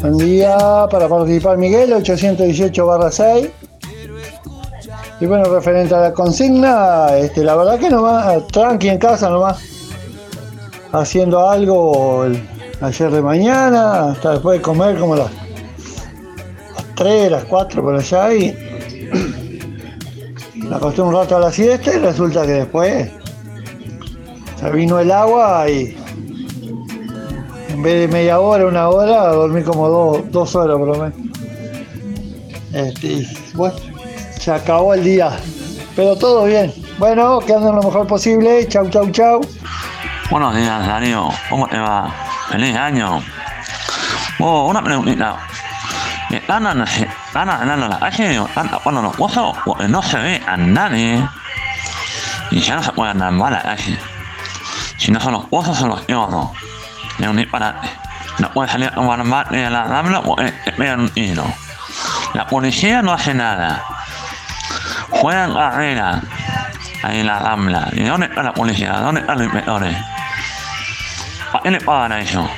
[0.01, 0.57] Buen día
[0.91, 3.49] para participar Miguel, 818 barra 6.
[5.21, 9.59] Y bueno, referente a la consigna, este, la verdad que nomás, tranqui en casa nomás,
[10.91, 12.25] haciendo algo
[12.83, 15.31] ayer de mañana, hasta después de comer como las,
[16.75, 18.53] las 3, las 4 por allá y
[20.55, 23.09] me acosté un rato a la siesta y resulta que después
[24.59, 25.97] se vino el agua y
[27.69, 31.13] en vez de media hora, una hora, dormí como dos, dos horas por lo menos.
[32.73, 33.75] Este, y bueno,
[34.39, 35.31] se acabó el día.
[35.95, 36.73] Pero todo bien.
[36.97, 38.67] Bueno, que anden lo mejor posible.
[38.67, 39.41] Chau, chau, chau.
[40.31, 41.29] Buenos días, Darío.
[41.49, 42.32] ¿Cómo te va?
[42.49, 43.23] Feliz año.
[44.39, 45.37] Oh, una preguntita.
[46.29, 46.71] Eh, Ana,
[47.33, 48.41] Ana, la calle,
[48.83, 49.55] cuando los pozos,
[49.87, 51.27] no se ve a nadie.
[52.51, 53.99] Y ya no se puede andar mal a la calle.
[54.97, 56.49] Si no son los pozos, son los yodos.
[57.19, 57.45] Es un.
[58.39, 61.45] No puede salir a tomar mate de la tabla porque te pegan un tiro.
[62.33, 63.83] La policía no hace nada.
[65.09, 66.21] Juegan carrera
[67.03, 67.89] ahí en la rambla.
[67.91, 68.93] ¿Y dónde está la policía?
[68.93, 69.95] ¿Dónde están los inspectores?
[71.53, 72.49] ¿Para qué le pagan a eso?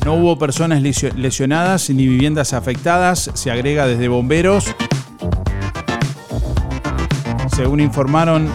[0.04, 4.74] No hubo personas lesio- lesionadas ni viviendas afectadas, se agrega desde bomberos.
[7.62, 8.48] Según informaron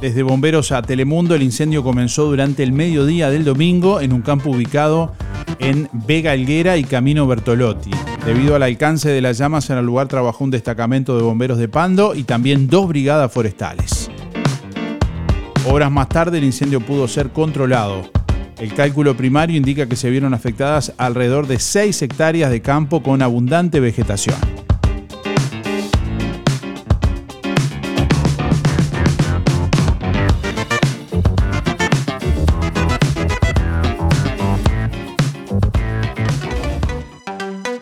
[0.00, 4.50] desde bomberos a Telemundo, el incendio comenzó durante el mediodía del domingo en un campo
[4.50, 5.14] ubicado
[5.58, 7.90] en Vega Helguera y Camino Bertolotti.
[8.24, 11.66] Debido al alcance de las llamas en el lugar trabajó un destacamento de bomberos de
[11.66, 14.08] Pando y también dos brigadas forestales.
[15.68, 18.02] Horas más tarde el incendio pudo ser controlado.
[18.60, 23.22] El cálculo primario indica que se vieron afectadas alrededor de 6 hectáreas de campo con
[23.22, 24.36] abundante vegetación.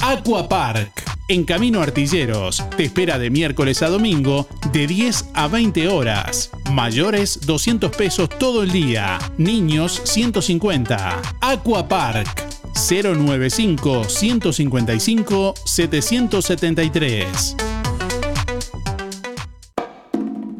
[0.00, 1.04] Aquapark.
[1.28, 6.50] En Camino Artilleros te espera de miércoles a domingo de 10 a 20 horas.
[6.72, 9.18] Mayores 200 pesos todo el día.
[9.36, 11.20] Niños 150.
[11.40, 17.56] Aquapark 095 155 773.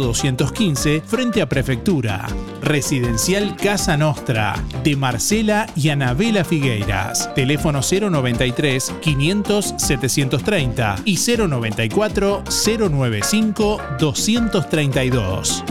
[0.00, 2.26] 215, frente a Prefectura.
[2.62, 7.32] Residencial Casa Nostra, de Marcela y Anabela Figueiras.
[7.34, 15.64] Teléfono 093 500 730 y 094 095 232.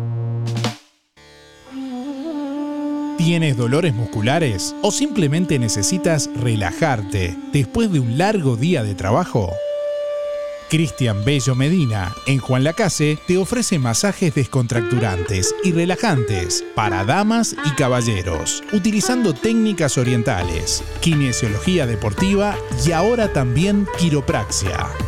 [3.23, 9.53] ¿Tienes dolores musculares o simplemente necesitas relajarte después de un largo día de trabajo?
[10.71, 17.69] Cristian Bello Medina, en Juan Lacase, te ofrece masajes descontracturantes y relajantes para damas y
[17.75, 24.89] caballeros, utilizando técnicas orientales, kinesiología deportiva y ahora también quiropraxia.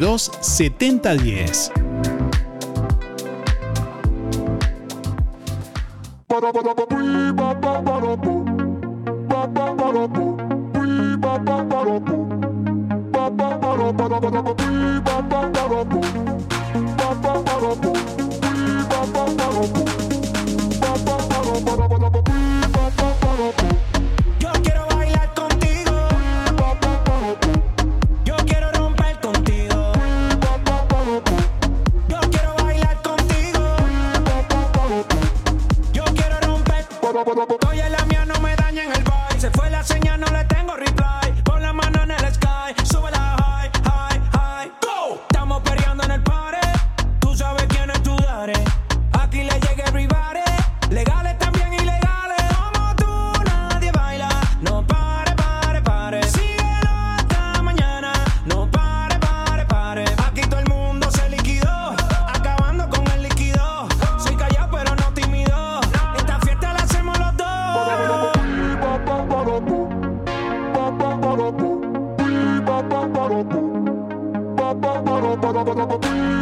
[0.00, 1.90] 22 70 10.
[75.74, 76.39] bababababab.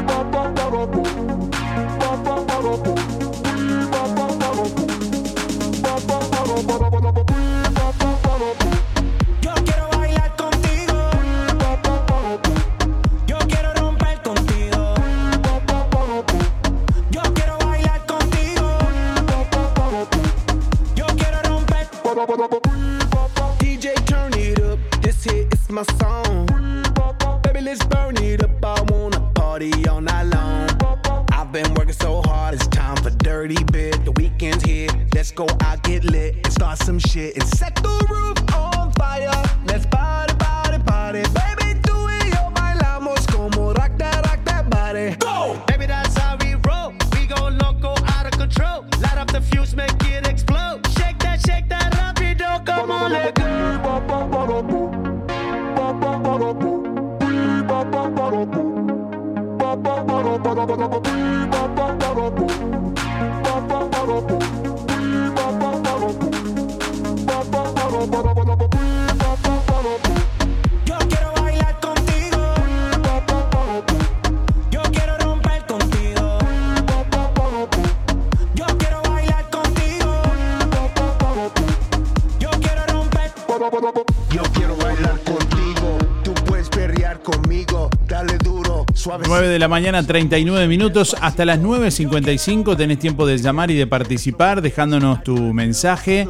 [88.18, 89.26] Dale duro, suave.
[89.28, 91.14] 9 de la mañana, 39 minutos.
[91.20, 96.26] Hasta las 9.55 tenés tiempo de llamar y de participar dejándonos tu mensaje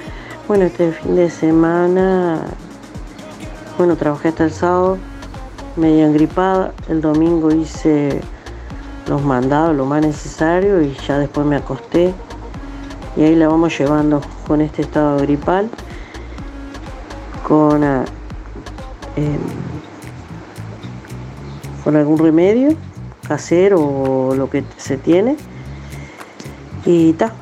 [0.48, 2.40] Bueno, este fin de semana,
[3.78, 4.98] bueno, trabajé hasta el sábado,
[5.76, 6.74] medio engripada.
[6.88, 8.20] El domingo hice
[9.06, 12.12] los mandados, lo más necesario y ya después me acosté.
[13.20, 15.68] Y ahí la vamos llevando con este estado gripal,
[17.46, 18.06] con, ah,
[19.14, 19.36] em,
[21.84, 22.74] con algún remedio
[23.28, 25.36] casero o lo que se tiene.
[26.86, 27.34] Y ta.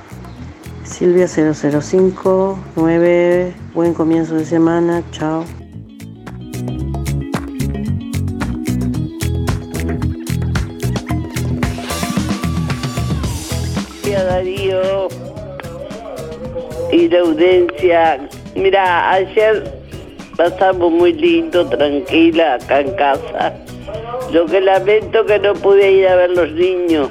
[0.82, 5.44] Silvia 0059, buen comienzo de semana, chao.
[14.28, 15.08] Darío
[16.98, 18.18] y audiencia.
[18.56, 19.72] Mira, ayer
[20.36, 23.54] pasamos muy lindo, tranquila, acá en casa.
[24.32, 27.08] Lo que lamento que no pude ir a ver los niños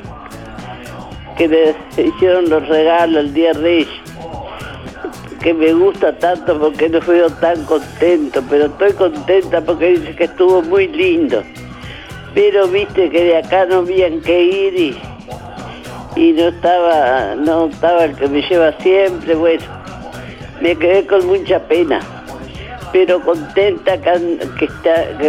[1.37, 3.87] que les hicieron los regalos el día Reyes.
[5.41, 10.23] Que me gusta tanto porque no veo tan contento, pero estoy contenta porque dice que
[10.25, 11.43] estuvo muy lindo.
[12.33, 14.97] Pero viste que de acá no habían que ir y,
[16.15, 19.76] y no estaba, no estaba el que me lleva siempre, bueno,
[20.61, 21.99] me quedé con mucha pena,
[22.91, 24.67] pero contenta que,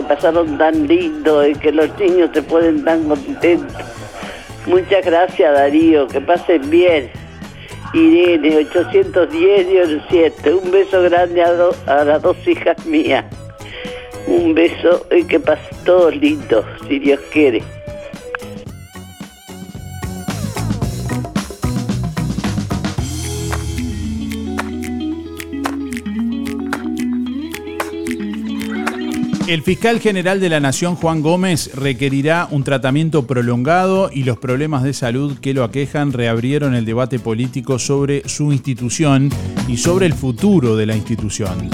[0.02, 3.76] pasaron tan lindo y que los niños se pueden tan contentos.
[4.66, 7.10] Muchas gracias Darío, que pasen bien.
[7.94, 13.24] Irene, 810-17, un beso grande a las dos hijas mías.
[14.26, 17.62] Un beso y que pasen todos lindos, si Dios quiere.
[29.48, 34.82] El fiscal general de la Nación, Juan Gómez, requerirá un tratamiento prolongado y los problemas
[34.82, 39.30] de salud que lo aquejan reabrieron el debate político sobre su institución
[39.66, 41.70] y sobre el futuro de la institución.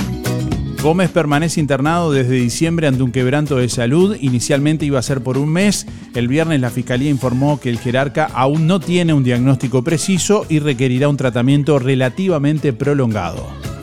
[0.84, 4.16] Gómez permanece internado desde diciembre ante un quebranto de salud.
[4.20, 5.84] Inicialmente iba a ser por un mes.
[6.14, 10.60] El viernes la fiscalía informó que el jerarca aún no tiene un diagnóstico preciso y
[10.60, 13.73] requerirá un tratamiento relativamente prolongado.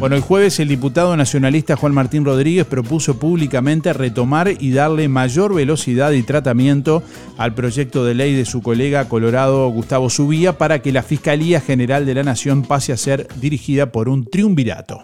[0.00, 5.54] Bueno, el jueves el diputado nacionalista Juan Martín Rodríguez propuso públicamente retomar y darle mayor
[5.54, 7.02] velocidad y tratamiento
[7.36, 12.06] al proyecto de ley de su colega colorado Gustavo Subía para que la Fiscalía General
[12.06, 15.02] de la Nación pase a ser dirigida por un triunvirato.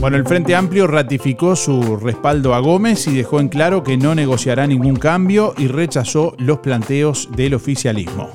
[0.00, 4.16] Bueno, el Frente Amplio ratificó su respaldo a Gómez y dejó en claro que no
[4.16, 8.30] negociará ningún cambio y rechazó los planteos del oficialismo.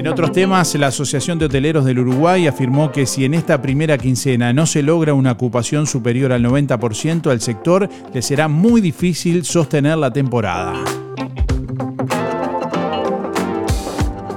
[0.00, 3.98] En otros temas, la Asociación de Hoteleros del Uruguay afirmó que si en esta primera
[3.98, 9.44] quincena no se logra una ocupación superior al 90% al sector, le será muy difícil
[9.44, 10.72] sostener la temporada.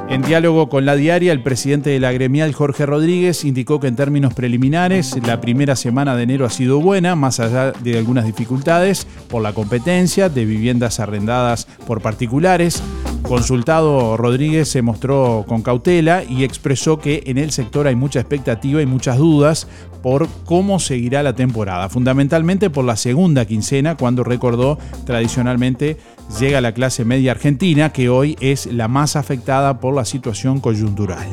[0.09, 3.95] En diálogo con la diaria, el presidente de la gremial, Jorge Rodríguez, indicó que en
[3.95, 9.07] términos preliminares la primera semana de enero ha sido buena, más allá de algunas dificultades
[9.29, 12.83] por la competencia de viviendas arrendadas por particulares.
[13.27, 18.81] Consultado, Rodríguez se mostró con cautela y expresó que en el sector hay mucha expectativa
[18.81, 19.67] y muchas dudas
[20.01, 25.97] por cómo seguirá la temporada, fundamentalmente por la segunda quincena, cuando recordó tradicionalmente
[26.39, 31.27] llega la clase media argentina, que hoy es la más afectada por la situación coyuntural.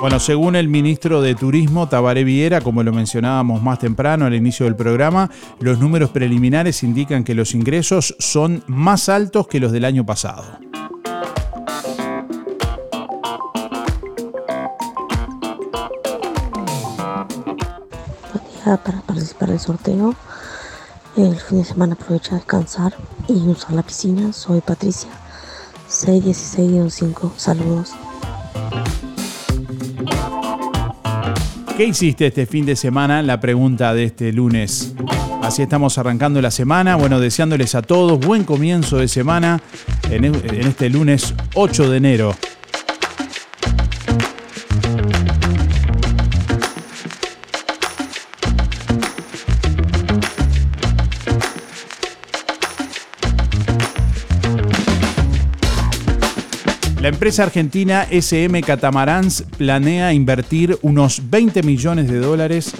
[0.00, 4.64] Bueno, según el ministro de Turismo, Tabaré Viera, como lo mencionábamos más temprano al inicio
[4.64, 9.84] del programa, los números preliminares indican que los ingresos son más altos que los del
[9.84, 10.58] año pasado.
[18.78, 20.14] para participar del sorteo.
[21.16, 22.94] El fin de semana aprovecha a descansar
[23.28, 24.32] y usar la piscina.
[24.32, 25.10] Soy Patricia,
[25.88, 27.32] 616-5.
[27.36, 27.92] Saludos.
[31.80, 33.22] ¿Qué hiciste este fin de semana?
[33.22, 34.92] La pregunta de este lunes.
[35.40, 36.94] Así estamos arrancando la semana.
[36.96, 39.62] Bueno, deseándoles a todos buen comienzo de semana
[40.10, 42.36] en, en este lunes 8 de enero.
[57.10, 62.72] Empresa argentina SM Catamarans planea invertir unos 20 millones de dólares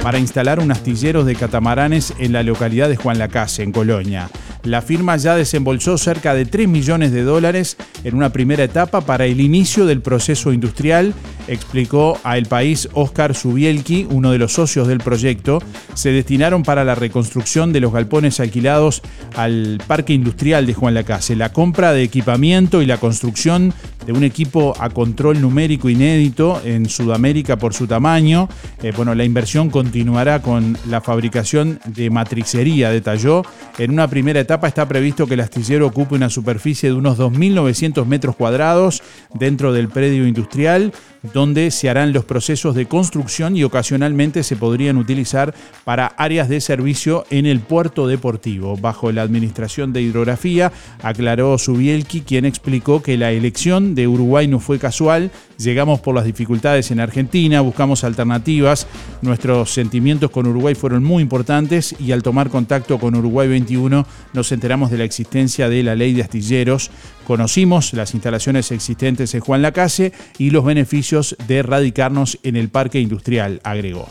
[0.00, 4.30] para instalar un astillero de catamaranes en la localidad de Juan Lacase, en Colonia.
[4.64, 9.26] La firma ya desembolsó cerca de 3 millones de dólares en una primera etapa para
[9.26, 11.14] el inicio del proceso industrial,
[11.48, 15.60] explicó a El País Oscar Subielki, uno de los socios del proyecto.
[15.94, 19.02] Se destinaron para la reconstrucción de los galpones alquilados
[19.34, 23.74] al Parque Industrial de Juan Lacase, la compra de equipamiento y la construcción
[24.06, 28.48] de un equipo a control numérico inédito en Sudamérica por su tamaño.
[28.82, 33.42] Eh, bueno, la inversión continuará con la fabricación de matricería, detalló.
[33.78, 38.04] En una primera etapa está previsto que el astillero ocupe una superficie de unos 2.900
[38.04, 39.02] metros cuadrados
[39.34, 40.92] dentro del predio industrial
[41.32, 45.54] donde se harán los procesos de construcción y ocasionalmente se podrían utilizar
[45.84, 48.76] para áreas de servicio en el puerto deportivo.
[48.76, 50.72] Bajo la administración de hidrografía,
[51.02, 55.30] aclaró Subielki, quien explicó que la elección de Uruguay no fue casual,
[55.64, 58.86] llegamos por las dificultades en Argentina, buscamos alternativas,
[59.20, 64.52] nuestros sentimientos con Uruguay fueron muy importantes y al tomar contacto con Uruguay 21 nos
[64.52, 66.90] enteramos de la existencia de la ley de astilleros,
[67.26, 73.00] conocimos las instalaciones existentes en Juan Lacase y los beneficios de radicarnos en el parque
[73.00, 74.08] industrial, agregó.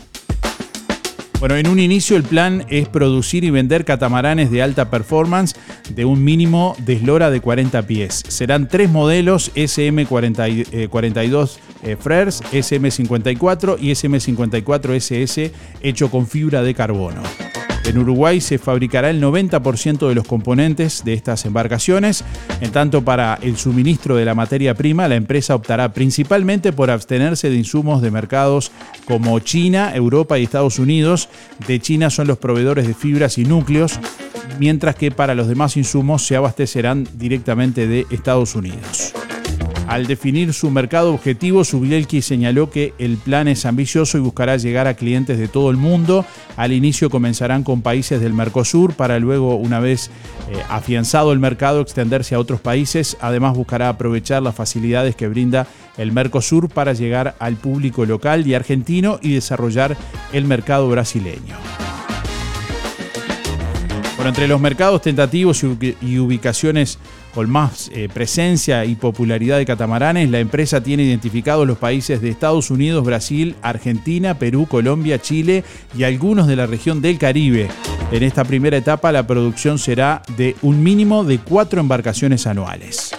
[1.42, 5.56] Bueno, en un inicio el plan es producir y vender catamaranes de alta performance
[5.92, 8.22] de un mínimo de eslora de 40 pies.
[8.28, 15.50] Serán tres modelos SM42 eh, Freres, SM54 y SM54SS
[15.82, 17.22] hecho con fibra de carbono.
[17.84, 22.24] En Uruguay se fabricará el 90% de los componentes de estas embarcaciones.
[22.60, 27.50] En tanto, para el suministro de la materia prima, la empresa optará principalmente por abstenerse
[27.50, 28.70] de insumos de mercados
[29.04, 31.28] como China, Europa y Estados Unidos.
[31.66, 33.98] De China son los proveedores de fibras y núcleos,
[34.58, 39.12] mientras que para los demás insumos se abastecerán directamente de Estados Unidos.
[39.92, 44.86] Al definir su mercado objetivo, Subielki señaló que el plan es ambicioso y buscará llegar
[44.86, 46.24] a clientes de todo el mundo.
[46.56, 50.08] Al inicio comenzarán con países del Mercosur para luego, una vez
[50.48, 53.18] eh, afianzado el mercado, extenderse a otros países.
[53.20, 55.66] Además buscará aprovechar las facilidades que brinda
[55.98, 59.94] el Mercosur para llegar al público local y argentino y desarrollar
[60.32, 61.58] el mercado brasileño.
[64.16, 65.62] Bueno, entre los mercados tentativos
[66.00, 66.98] y ubicaciones
[67.34, 72.30] con más eh, presencia y popularidad de catamaranes, la empresa tiene identificados los países de
[72.30, 75.64] Estados Unidos, Brasil, Argentina, Perú, Colombia, Chile
[75.96, 77.68] y algunos de la región del Caribe.
[78.10, 83.12] En esta primera etapa la producción será de un mínimo de cuatro embarcaciones anuales.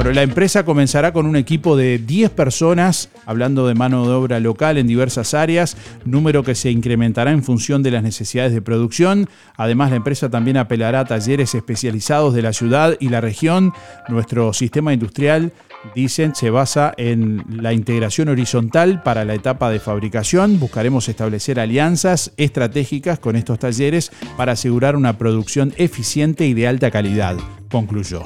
[0.00, 4.40] Bueno, la empresa comenzará con un equipo de 10 personas, hablando de mano de obra
[4.40, 9.28] local en diversas áreas, número que se incrementará en función de las necesidades de producción.
[9.58, 13.74] Además, la empresa también apelará a talleres especializados de la ciudad y la región.
[14.08, 15.52] Nuestro sistema industrial
[15.94, 20.58] dicen, se basa en la integración horizontal para la etapa de fabricación.
[20.58, 26.90] Buscaremos establecer alianzas estratégicas con estos talleres para asegurar una producción eficiente y de alta
[26.90, 27.36] calidad,
[27.70, 28.24] concluyó.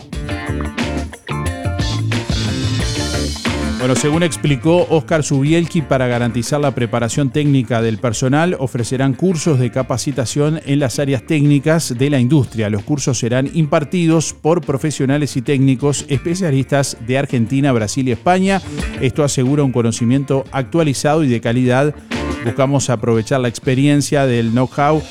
[3.84, 9.70] Bueno, según explicó Oscar Subielki, para garantizar la preparación técnica del personal, ofrecerán cursos de
[9.70, 12.70] capacitación en las áreas técnicas de la industria.
[12.70, 18.62] Los cursos serán impartidos por profesionales y técnicos especialistas de Argentina, Brasil y España.
[19.02, 21.94] Esto asegura un conocimiento actualizado y de calidad.
[22.42, 25.02] Buscamos aprovechar la experiencia del know-how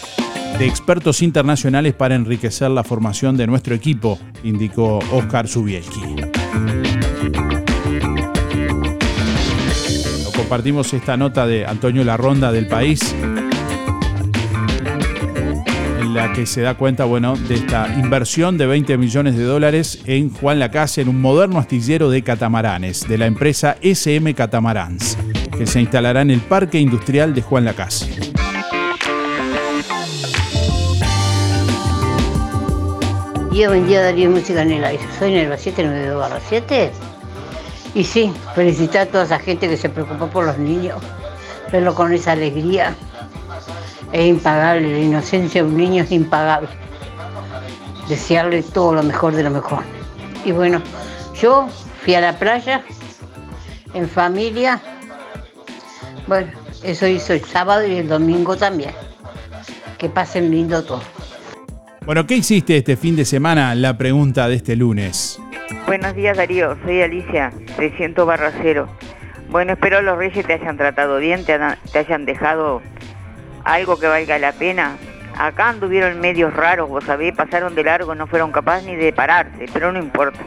[0.57, 6.22] de expertos internacionales para enriquecer la formación de nuestro equipo, indicó Oscar Subielki.
[10.53, 13.15] Compartimos esta nota de Antonio Larronda del País,
[15.99, 20.03] en la que se da cuenta bueno, de esta inversión de 20 millones de dólares
[20.05, 25.17] en Juan Lacase, en un moderno astillero de catamaranes de la empresa SM Catamarans,
[25.57, 28.11] que se instalará en el Parque Industrial de Juan Lacase.
[33.51, 35.03] Día, buen día Darío Música en el aire.
[35.17, 37.12] Soy Nerva 792 barra 7.
[37.95, 40.99] Y sí, felicitar a toda esa gente que se preocupó por los niños.
[41.71, 42.95] Verlo con esa alegría.
[44.11, 46.69] Es impagable, la inocencia de un niño es impagable.
[48.09, 49.83] Desearle todo lo mejor de lo mejor.
[50.43, 50.81] Y bueno,
[51.39, 51.67] yo
[52.03, 52.83] fui a la playa
[53.93, 54.81] en familia.
[56.27, 56.51] Bueno,
[56.83, 58.91] eso hizo el sábado y el domingo también.
[59.97, 61.01] Que pasen lindo todo.
[62.05, 63.73] Bueno, ¿qué hiciste este fin de semana?
[63.75, 65.39] La pregunta de este lunes.
[65.85, 68.87] Buenos días Darío, soy Alicia, 300 barra cero.
[69.49, 72.81] Bueno, espero los reyes te hayan tratado bien, te, han- hayan dejado
[73.63, 74.97] algo que valga la pena.
[75.37, 79.65] Acá anduvieron medios raros, vos sabés, pasaron de largo, no fueron capaces ni de pararse,
[79.73, 80.39] pero no importa.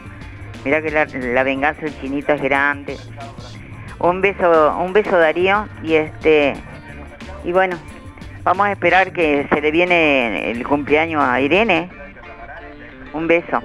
[0.64, 2.96] Mirá que la, venganza del chinita es grande.
[3.98, 6.54] Un beso, un beso Darío y este
[7.44, 7.76] y bueno,
[8.42, 11.88] vamos a esperar que se le viene el cumpleaños a Irene.
[13.12, 13.62] Un beso.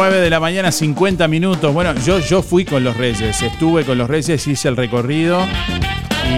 [0.00, 1.74] 9 de la mañana, 50 minutos.
[1.74, 5.42] Bueno, yo, yo fui con los Reyes, estuve con los Reyes, hice el recorrido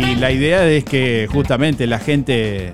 [0.00, 2.72] y la idea es que justamente la gente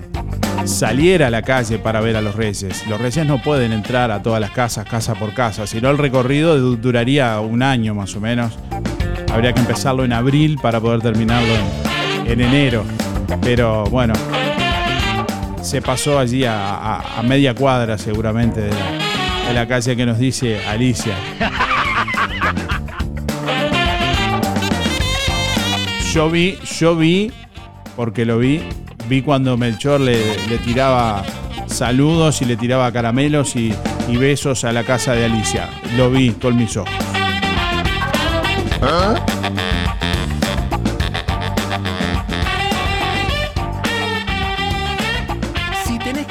[0.65, 2.87] saliera a la calle para ver a los Reyes.
[2.87, 6.57] Los Reyes no pueden entrar a todas las casas, casa por casa, sino el recorrido
[6.57, 8.57] du- duraría un año más o menos.
[9.31, 11.53] Habría que empezarlo en abril para poder terminarlo
[12.25, 12.83] en, en enero.
[13.43, 14.15] Pero bueno,
[15.61, 18.71] se pasó allí a, media cuadra seguramente
[19.53, 21.15] la calle que nos dice Alicia.
[26.13, 27.31] Yo vi, yo vi,
[27.95, 28.61] porque lo vi,
[29.07, 30.17] vi cuando Melchor le,
[30.65, 31.23] tiraba
[31.67, 33.73] saludos y le tiraba caramelos y,
[34.17, 35.69] besos a la casa de Alicia.
[35.95, 36.89] Lo vi con mis ojos.
[38.79, 39.28] Si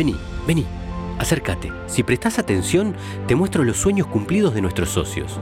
[0.00, 0.16] Vení,
[0.46, 0.64] vení,
[1.18, 1.70] acércate.
[1.86, 2.96] Si prestás atención,
[3.26, 5.38] te muestro los sueños cumplidos de nuestros socios.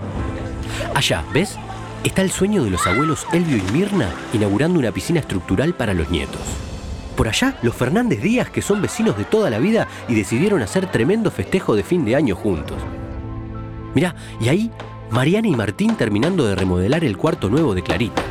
[0.96, 1.56] Allá, ¿ves?
[2.02, 6.10] Está el sueño de los abuelos Elvio y Mirna inaugurando una piscina estructural para los
[6.10, 6.40] nietos.
[7.16, 10.90] Por allá, los Fernández Díaz, que son vecinos de toda la vida y decidieron hacer
[10.90, 12.78] tremendo festejo de fin de año juntos.
[13.94, 14.72] Mirá, y ahí,
[15.12, 18.24] Mariana y Martín terminando de remodelar el cuarto nuevo de Clarita.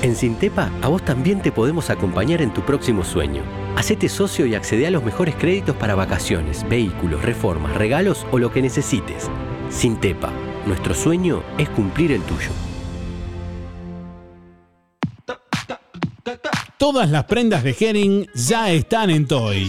[0.00, 3.42] En Sintepa, a vos también te podemos acompañar en tu próximo sueño.
[3.76, 8.52] Hacete socio y accede a los mejores créditos para vacaciones, vehículos, reformas, regalos o lo
[8.52, 9.28] que necesites.
[9.70, 10.30] Sintepa,
[10.66, 12.50] nuestro sueño es cumplir el tuyo.
[16.76, 19.68] Todas las prendas de Henning ya están en Toy.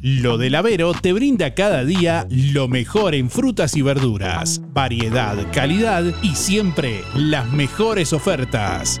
[0.00, 6.04] Lo del Avero te brinda cada día lo mejor en frutas y verduras, variedad, calidad
[6.22, 9.00] y siempre las mejores ofertas.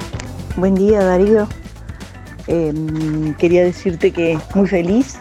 [0.57, 1.47] Buen día Darío.
[2.47, 5.17] Eh, quería decirte que muy feliz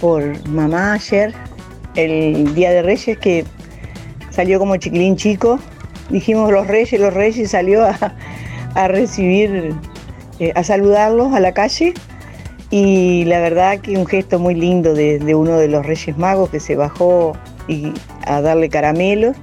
[0.00, 1.34] por mamá ayer,
[1.96, 3.44] el Día de Reyes, que
[4.38, 5.58] salió como chiquilín chico.
[6.10, 8.14] Dijimos los reyes, los reyes, salió a,
[8.74, 9.74] a recibir,
[10.38, 11.92] eh, a saludarlos a la calle.
[12.70, 16.60] Y la verdad que un gesto muy lindo de, uno de los Reyes Magos que
[16.60, 17.32] se bajó
[17.66, 17.92] y,
[18.26, 19.36] a darle caramelos.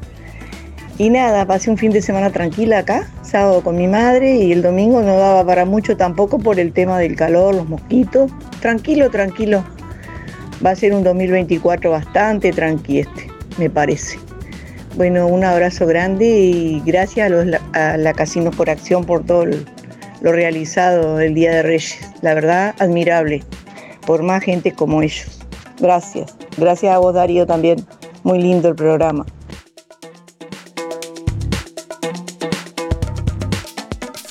[0.97, 4.61] Y nada, pasé un fin de semana tranquila acá, sábado con mi madre y el
[4.61, 8.31] domingo no daba para mucho tampoco por el tema del calor, los mosquitos.
[8.61, 9.61] Tranquilo, tranquilo.
[10.65, 13.27] Va a ser un 2024 bastante tranqui este,
[13.57, 14.19] me parece.
[14.95, 19.45] Bueno, un abrazo grande y gracias a, los, a la Casinos por Acción por todo
[19.45, 21.99] lo realizado el Día de Reyes.
[22.22, 23.43] La verdad, admirable,
[24.07, 25.41] por más gente como ellos.
[25.80, 26.38] Gracias.
[26.57, 27.85] Gracias a vos, Darío, también.
[28.23, 29.26] Muy lindo el programa.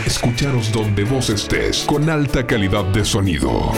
[0.05, 3.71] Escucharos donde vos estés con alta calidad de sonido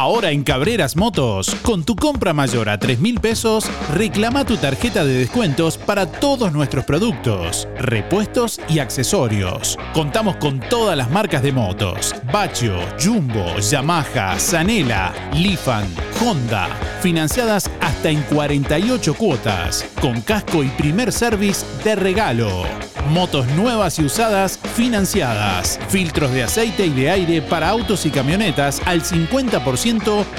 [0.00, 5.04] Ahora en Cabreras Motos, con tu compra mayor a 3 mil pesos, reclama tu tarjeta
[5.04, 9.78] de descuentos para todos nuestros productos, repuestos y accesorios.
[9.92, 15.84] Contamos con todas las marcas de motos: Bacho, Jumbo, Yamaha, Zanela, Lifan,
[16.24, 16.70] Honda,
[17.02, 22.64] financiadas hasta en 48 cuotas, con casco y primer service de regalo.
[23.10, 25.80] Motos nuevas y usadas financiadas.
[25.88, 29.89] Filtros de aceite y de aire para autos y camionetas al 50%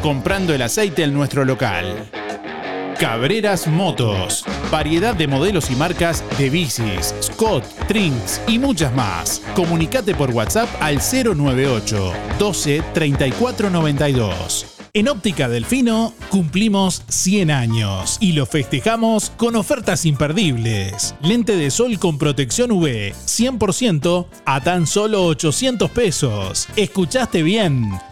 [0.02, 2.10] comprando el aceite en nuestro local.
[2.98, 4.45] Cabreras Motos.
[4.72, 9.41] Variedad de modelos y marcas de bicis, Scott, Trinks y muchas más.
[9.53, 14.65] Comunicate por WhatsApp al 098 12 34 92.
[14.94, 21.15] En Óptica Delfino cumplimos 100 años y lo festejamos con ofertas imperdibles.
[21.22, 26.69] Lente de sol con protección UV 100% a tan solo 800 pesos.
[26.78, 27.91] ¿Escuchaste bien?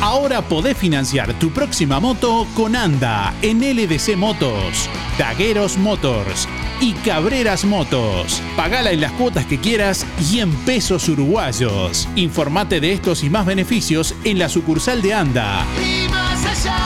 [0.00, 4.88] Ahora podés financiar tu próxima moto con Anda en LDC Motos,
[5.18, 6.46] Dagueros Motors
[6.80, 8.40] y Cabreras Motos.
[8.56, 12.08] Pagala en las cuotas que quieras y en pesos uruguayos.
[12.14, 15.66] Informate de estos y más beneficios en la sucursal de Anda.
[15.82, 16.76] Y más allá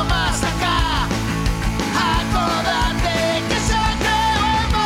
[0.00, 1.08] o más acá,
[1.98, 4.78] acordate que sabemos.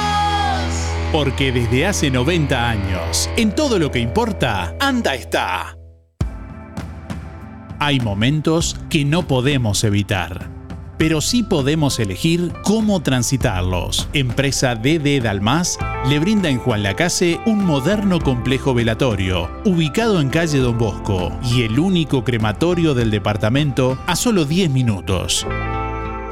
[1.13, 5.77] Porque desde hace 90 años, en todo lo que importa, Anda está.
[7.79, 10.55] Hay momentos que no podemos evitar.
[10.99, 14.09] pero sí podemos elegir cómo transitarlos.
[14.15, 15.79] Empresa DD Dalmas
[16.09, 21.65] le brinda en Juan Lacase un moderno complejo velatorio, ubicado en calle Don Bosco, y
[21.65, 25.47] el único crematorio del departamento a solo 10 minutos.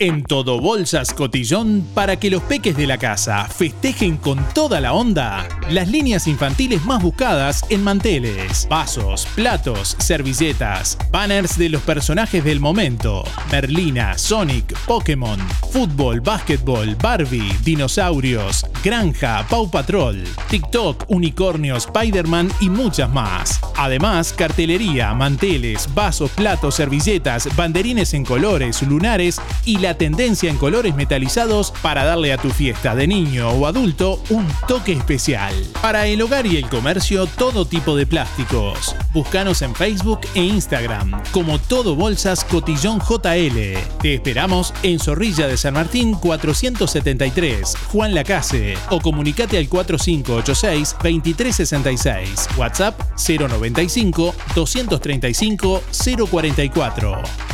[0.00, 4.92] En Todo Bolsas Cotillón, para que los peques de la casa festejen con toda la
[4.92, 12.42] onda, las líneas infantiles más buscadas en manteles, vasos, platos, servilletas, banners de los personajes
[12.42, 13.22] del momento,
[13.52, 15.38] Merlina, Sonic, Pokémon,
[15.70, 23.60] fútbol, básquetbol, Barbie, dinosaurios, granja, Pau Patrol, TikTok, unicornios, Spider-Man y muchas más.
[23.76, 30.94] Además, cartelería, manteles, vasos, platos, servilletas, banderines en colores, lunares y la tendencia en colores
[30.94, 35.52] metalizados para darle a tu fiesta de niño o adulto un toque especial.
[35.82, 38.96] Para el hogar y el comercio, todo tipo de plásticos.
[39.12, 43.76] Búscanos en Facebook e Instagram como Todo Bolsas Cotillón JL.
[44.00, 52.56] Te esperamos en Zorrilla de San Martín 473, Juan Lacase, o comunicate al 4586-2366.
[52.56, 55.82] WhatsApp 095 235
[56.30, 57.53] 044.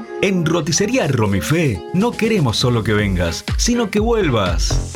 [0.23, 4.93] En Roticería Romifé no queremos solo que vengas, sino que vuelvas.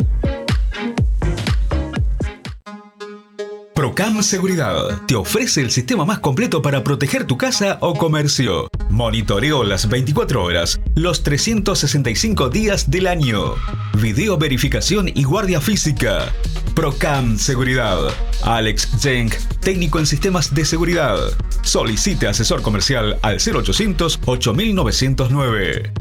[3.74, 8.68] Procam Seguridad te ofrece el sistema más completo para proteger tu casa o comercio.
[8.92, 13.56] Monitoreo las 24 horas, los 365 días del año.
[14.00, 16.32] Video verificación y guardia física.
[16.76, 17.98] Procam Seguridad.
[18.44, 21.18] Alex Jenk, técnico en sistemas de seguridad.
[21.64, 25.94] Solicite asesor comercial al 0800 8909.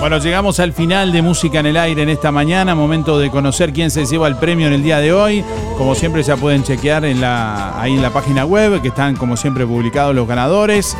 [0.00, 3.72] Bueno, llegamos al final de Música en el Aire en esta mañana, momento de conocer
[3.72, 5.44] quién se lleva el premio en el día de hoy.
[5.76, 9.36] Como siempre ya pueden chequear en la, ahí en la página web, que están como
[9.36, 10.96] siempre publicados los ganadores.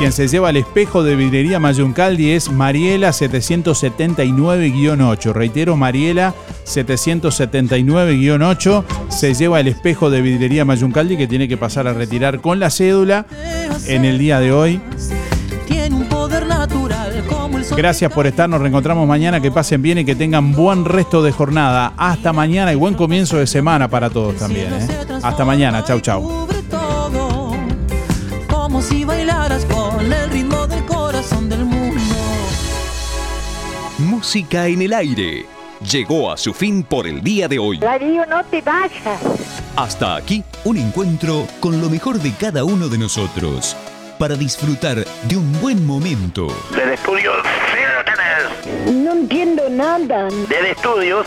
[0.00, 5.32] Quien se lleva el espejo de vidrería Mayuncaldi es Mariela 779-8.
[5.34, 6.32] Reitero, Mariela
[6.64, 12.58] 779-8 se lleva el espejo de vidrería Mayuncaldi que tiene que pasar a retirar con
[12.58, 13.26] la cédula
[13.88, 14.80] en el día de hoy.
[17.76, 21.30] Gracias por estar, nos reencontramos mañana, que pasen bien y que tengan buen resto de
[21.30, 21.92] jornada.
[21.98, 24.72] Hasta mañana y buen comienzo de semana para todos también.
[24.72, 24.88] ¿eh?
[25.22, 26.48] Hasta mañana, chau chau.
[34.30, 35.44] Música en el aire.
[35.80, 37.78] Llegó a su fin por el día de hoy.
[37.78, 39.20] Darío, no te vayas.
[39.74, 43.76] Hasta aquí, un encuentro con lo mejor de cada uno de nosotros.
[44.20, 46.46] Para disfrutar de un buen momento.
[46.76, 47.32] Del estudio,
[47.74, 48.94] sí lo tenés.
[49.04, 50.28] No entiendo nada.
[50.48, 51.26] Del estudios,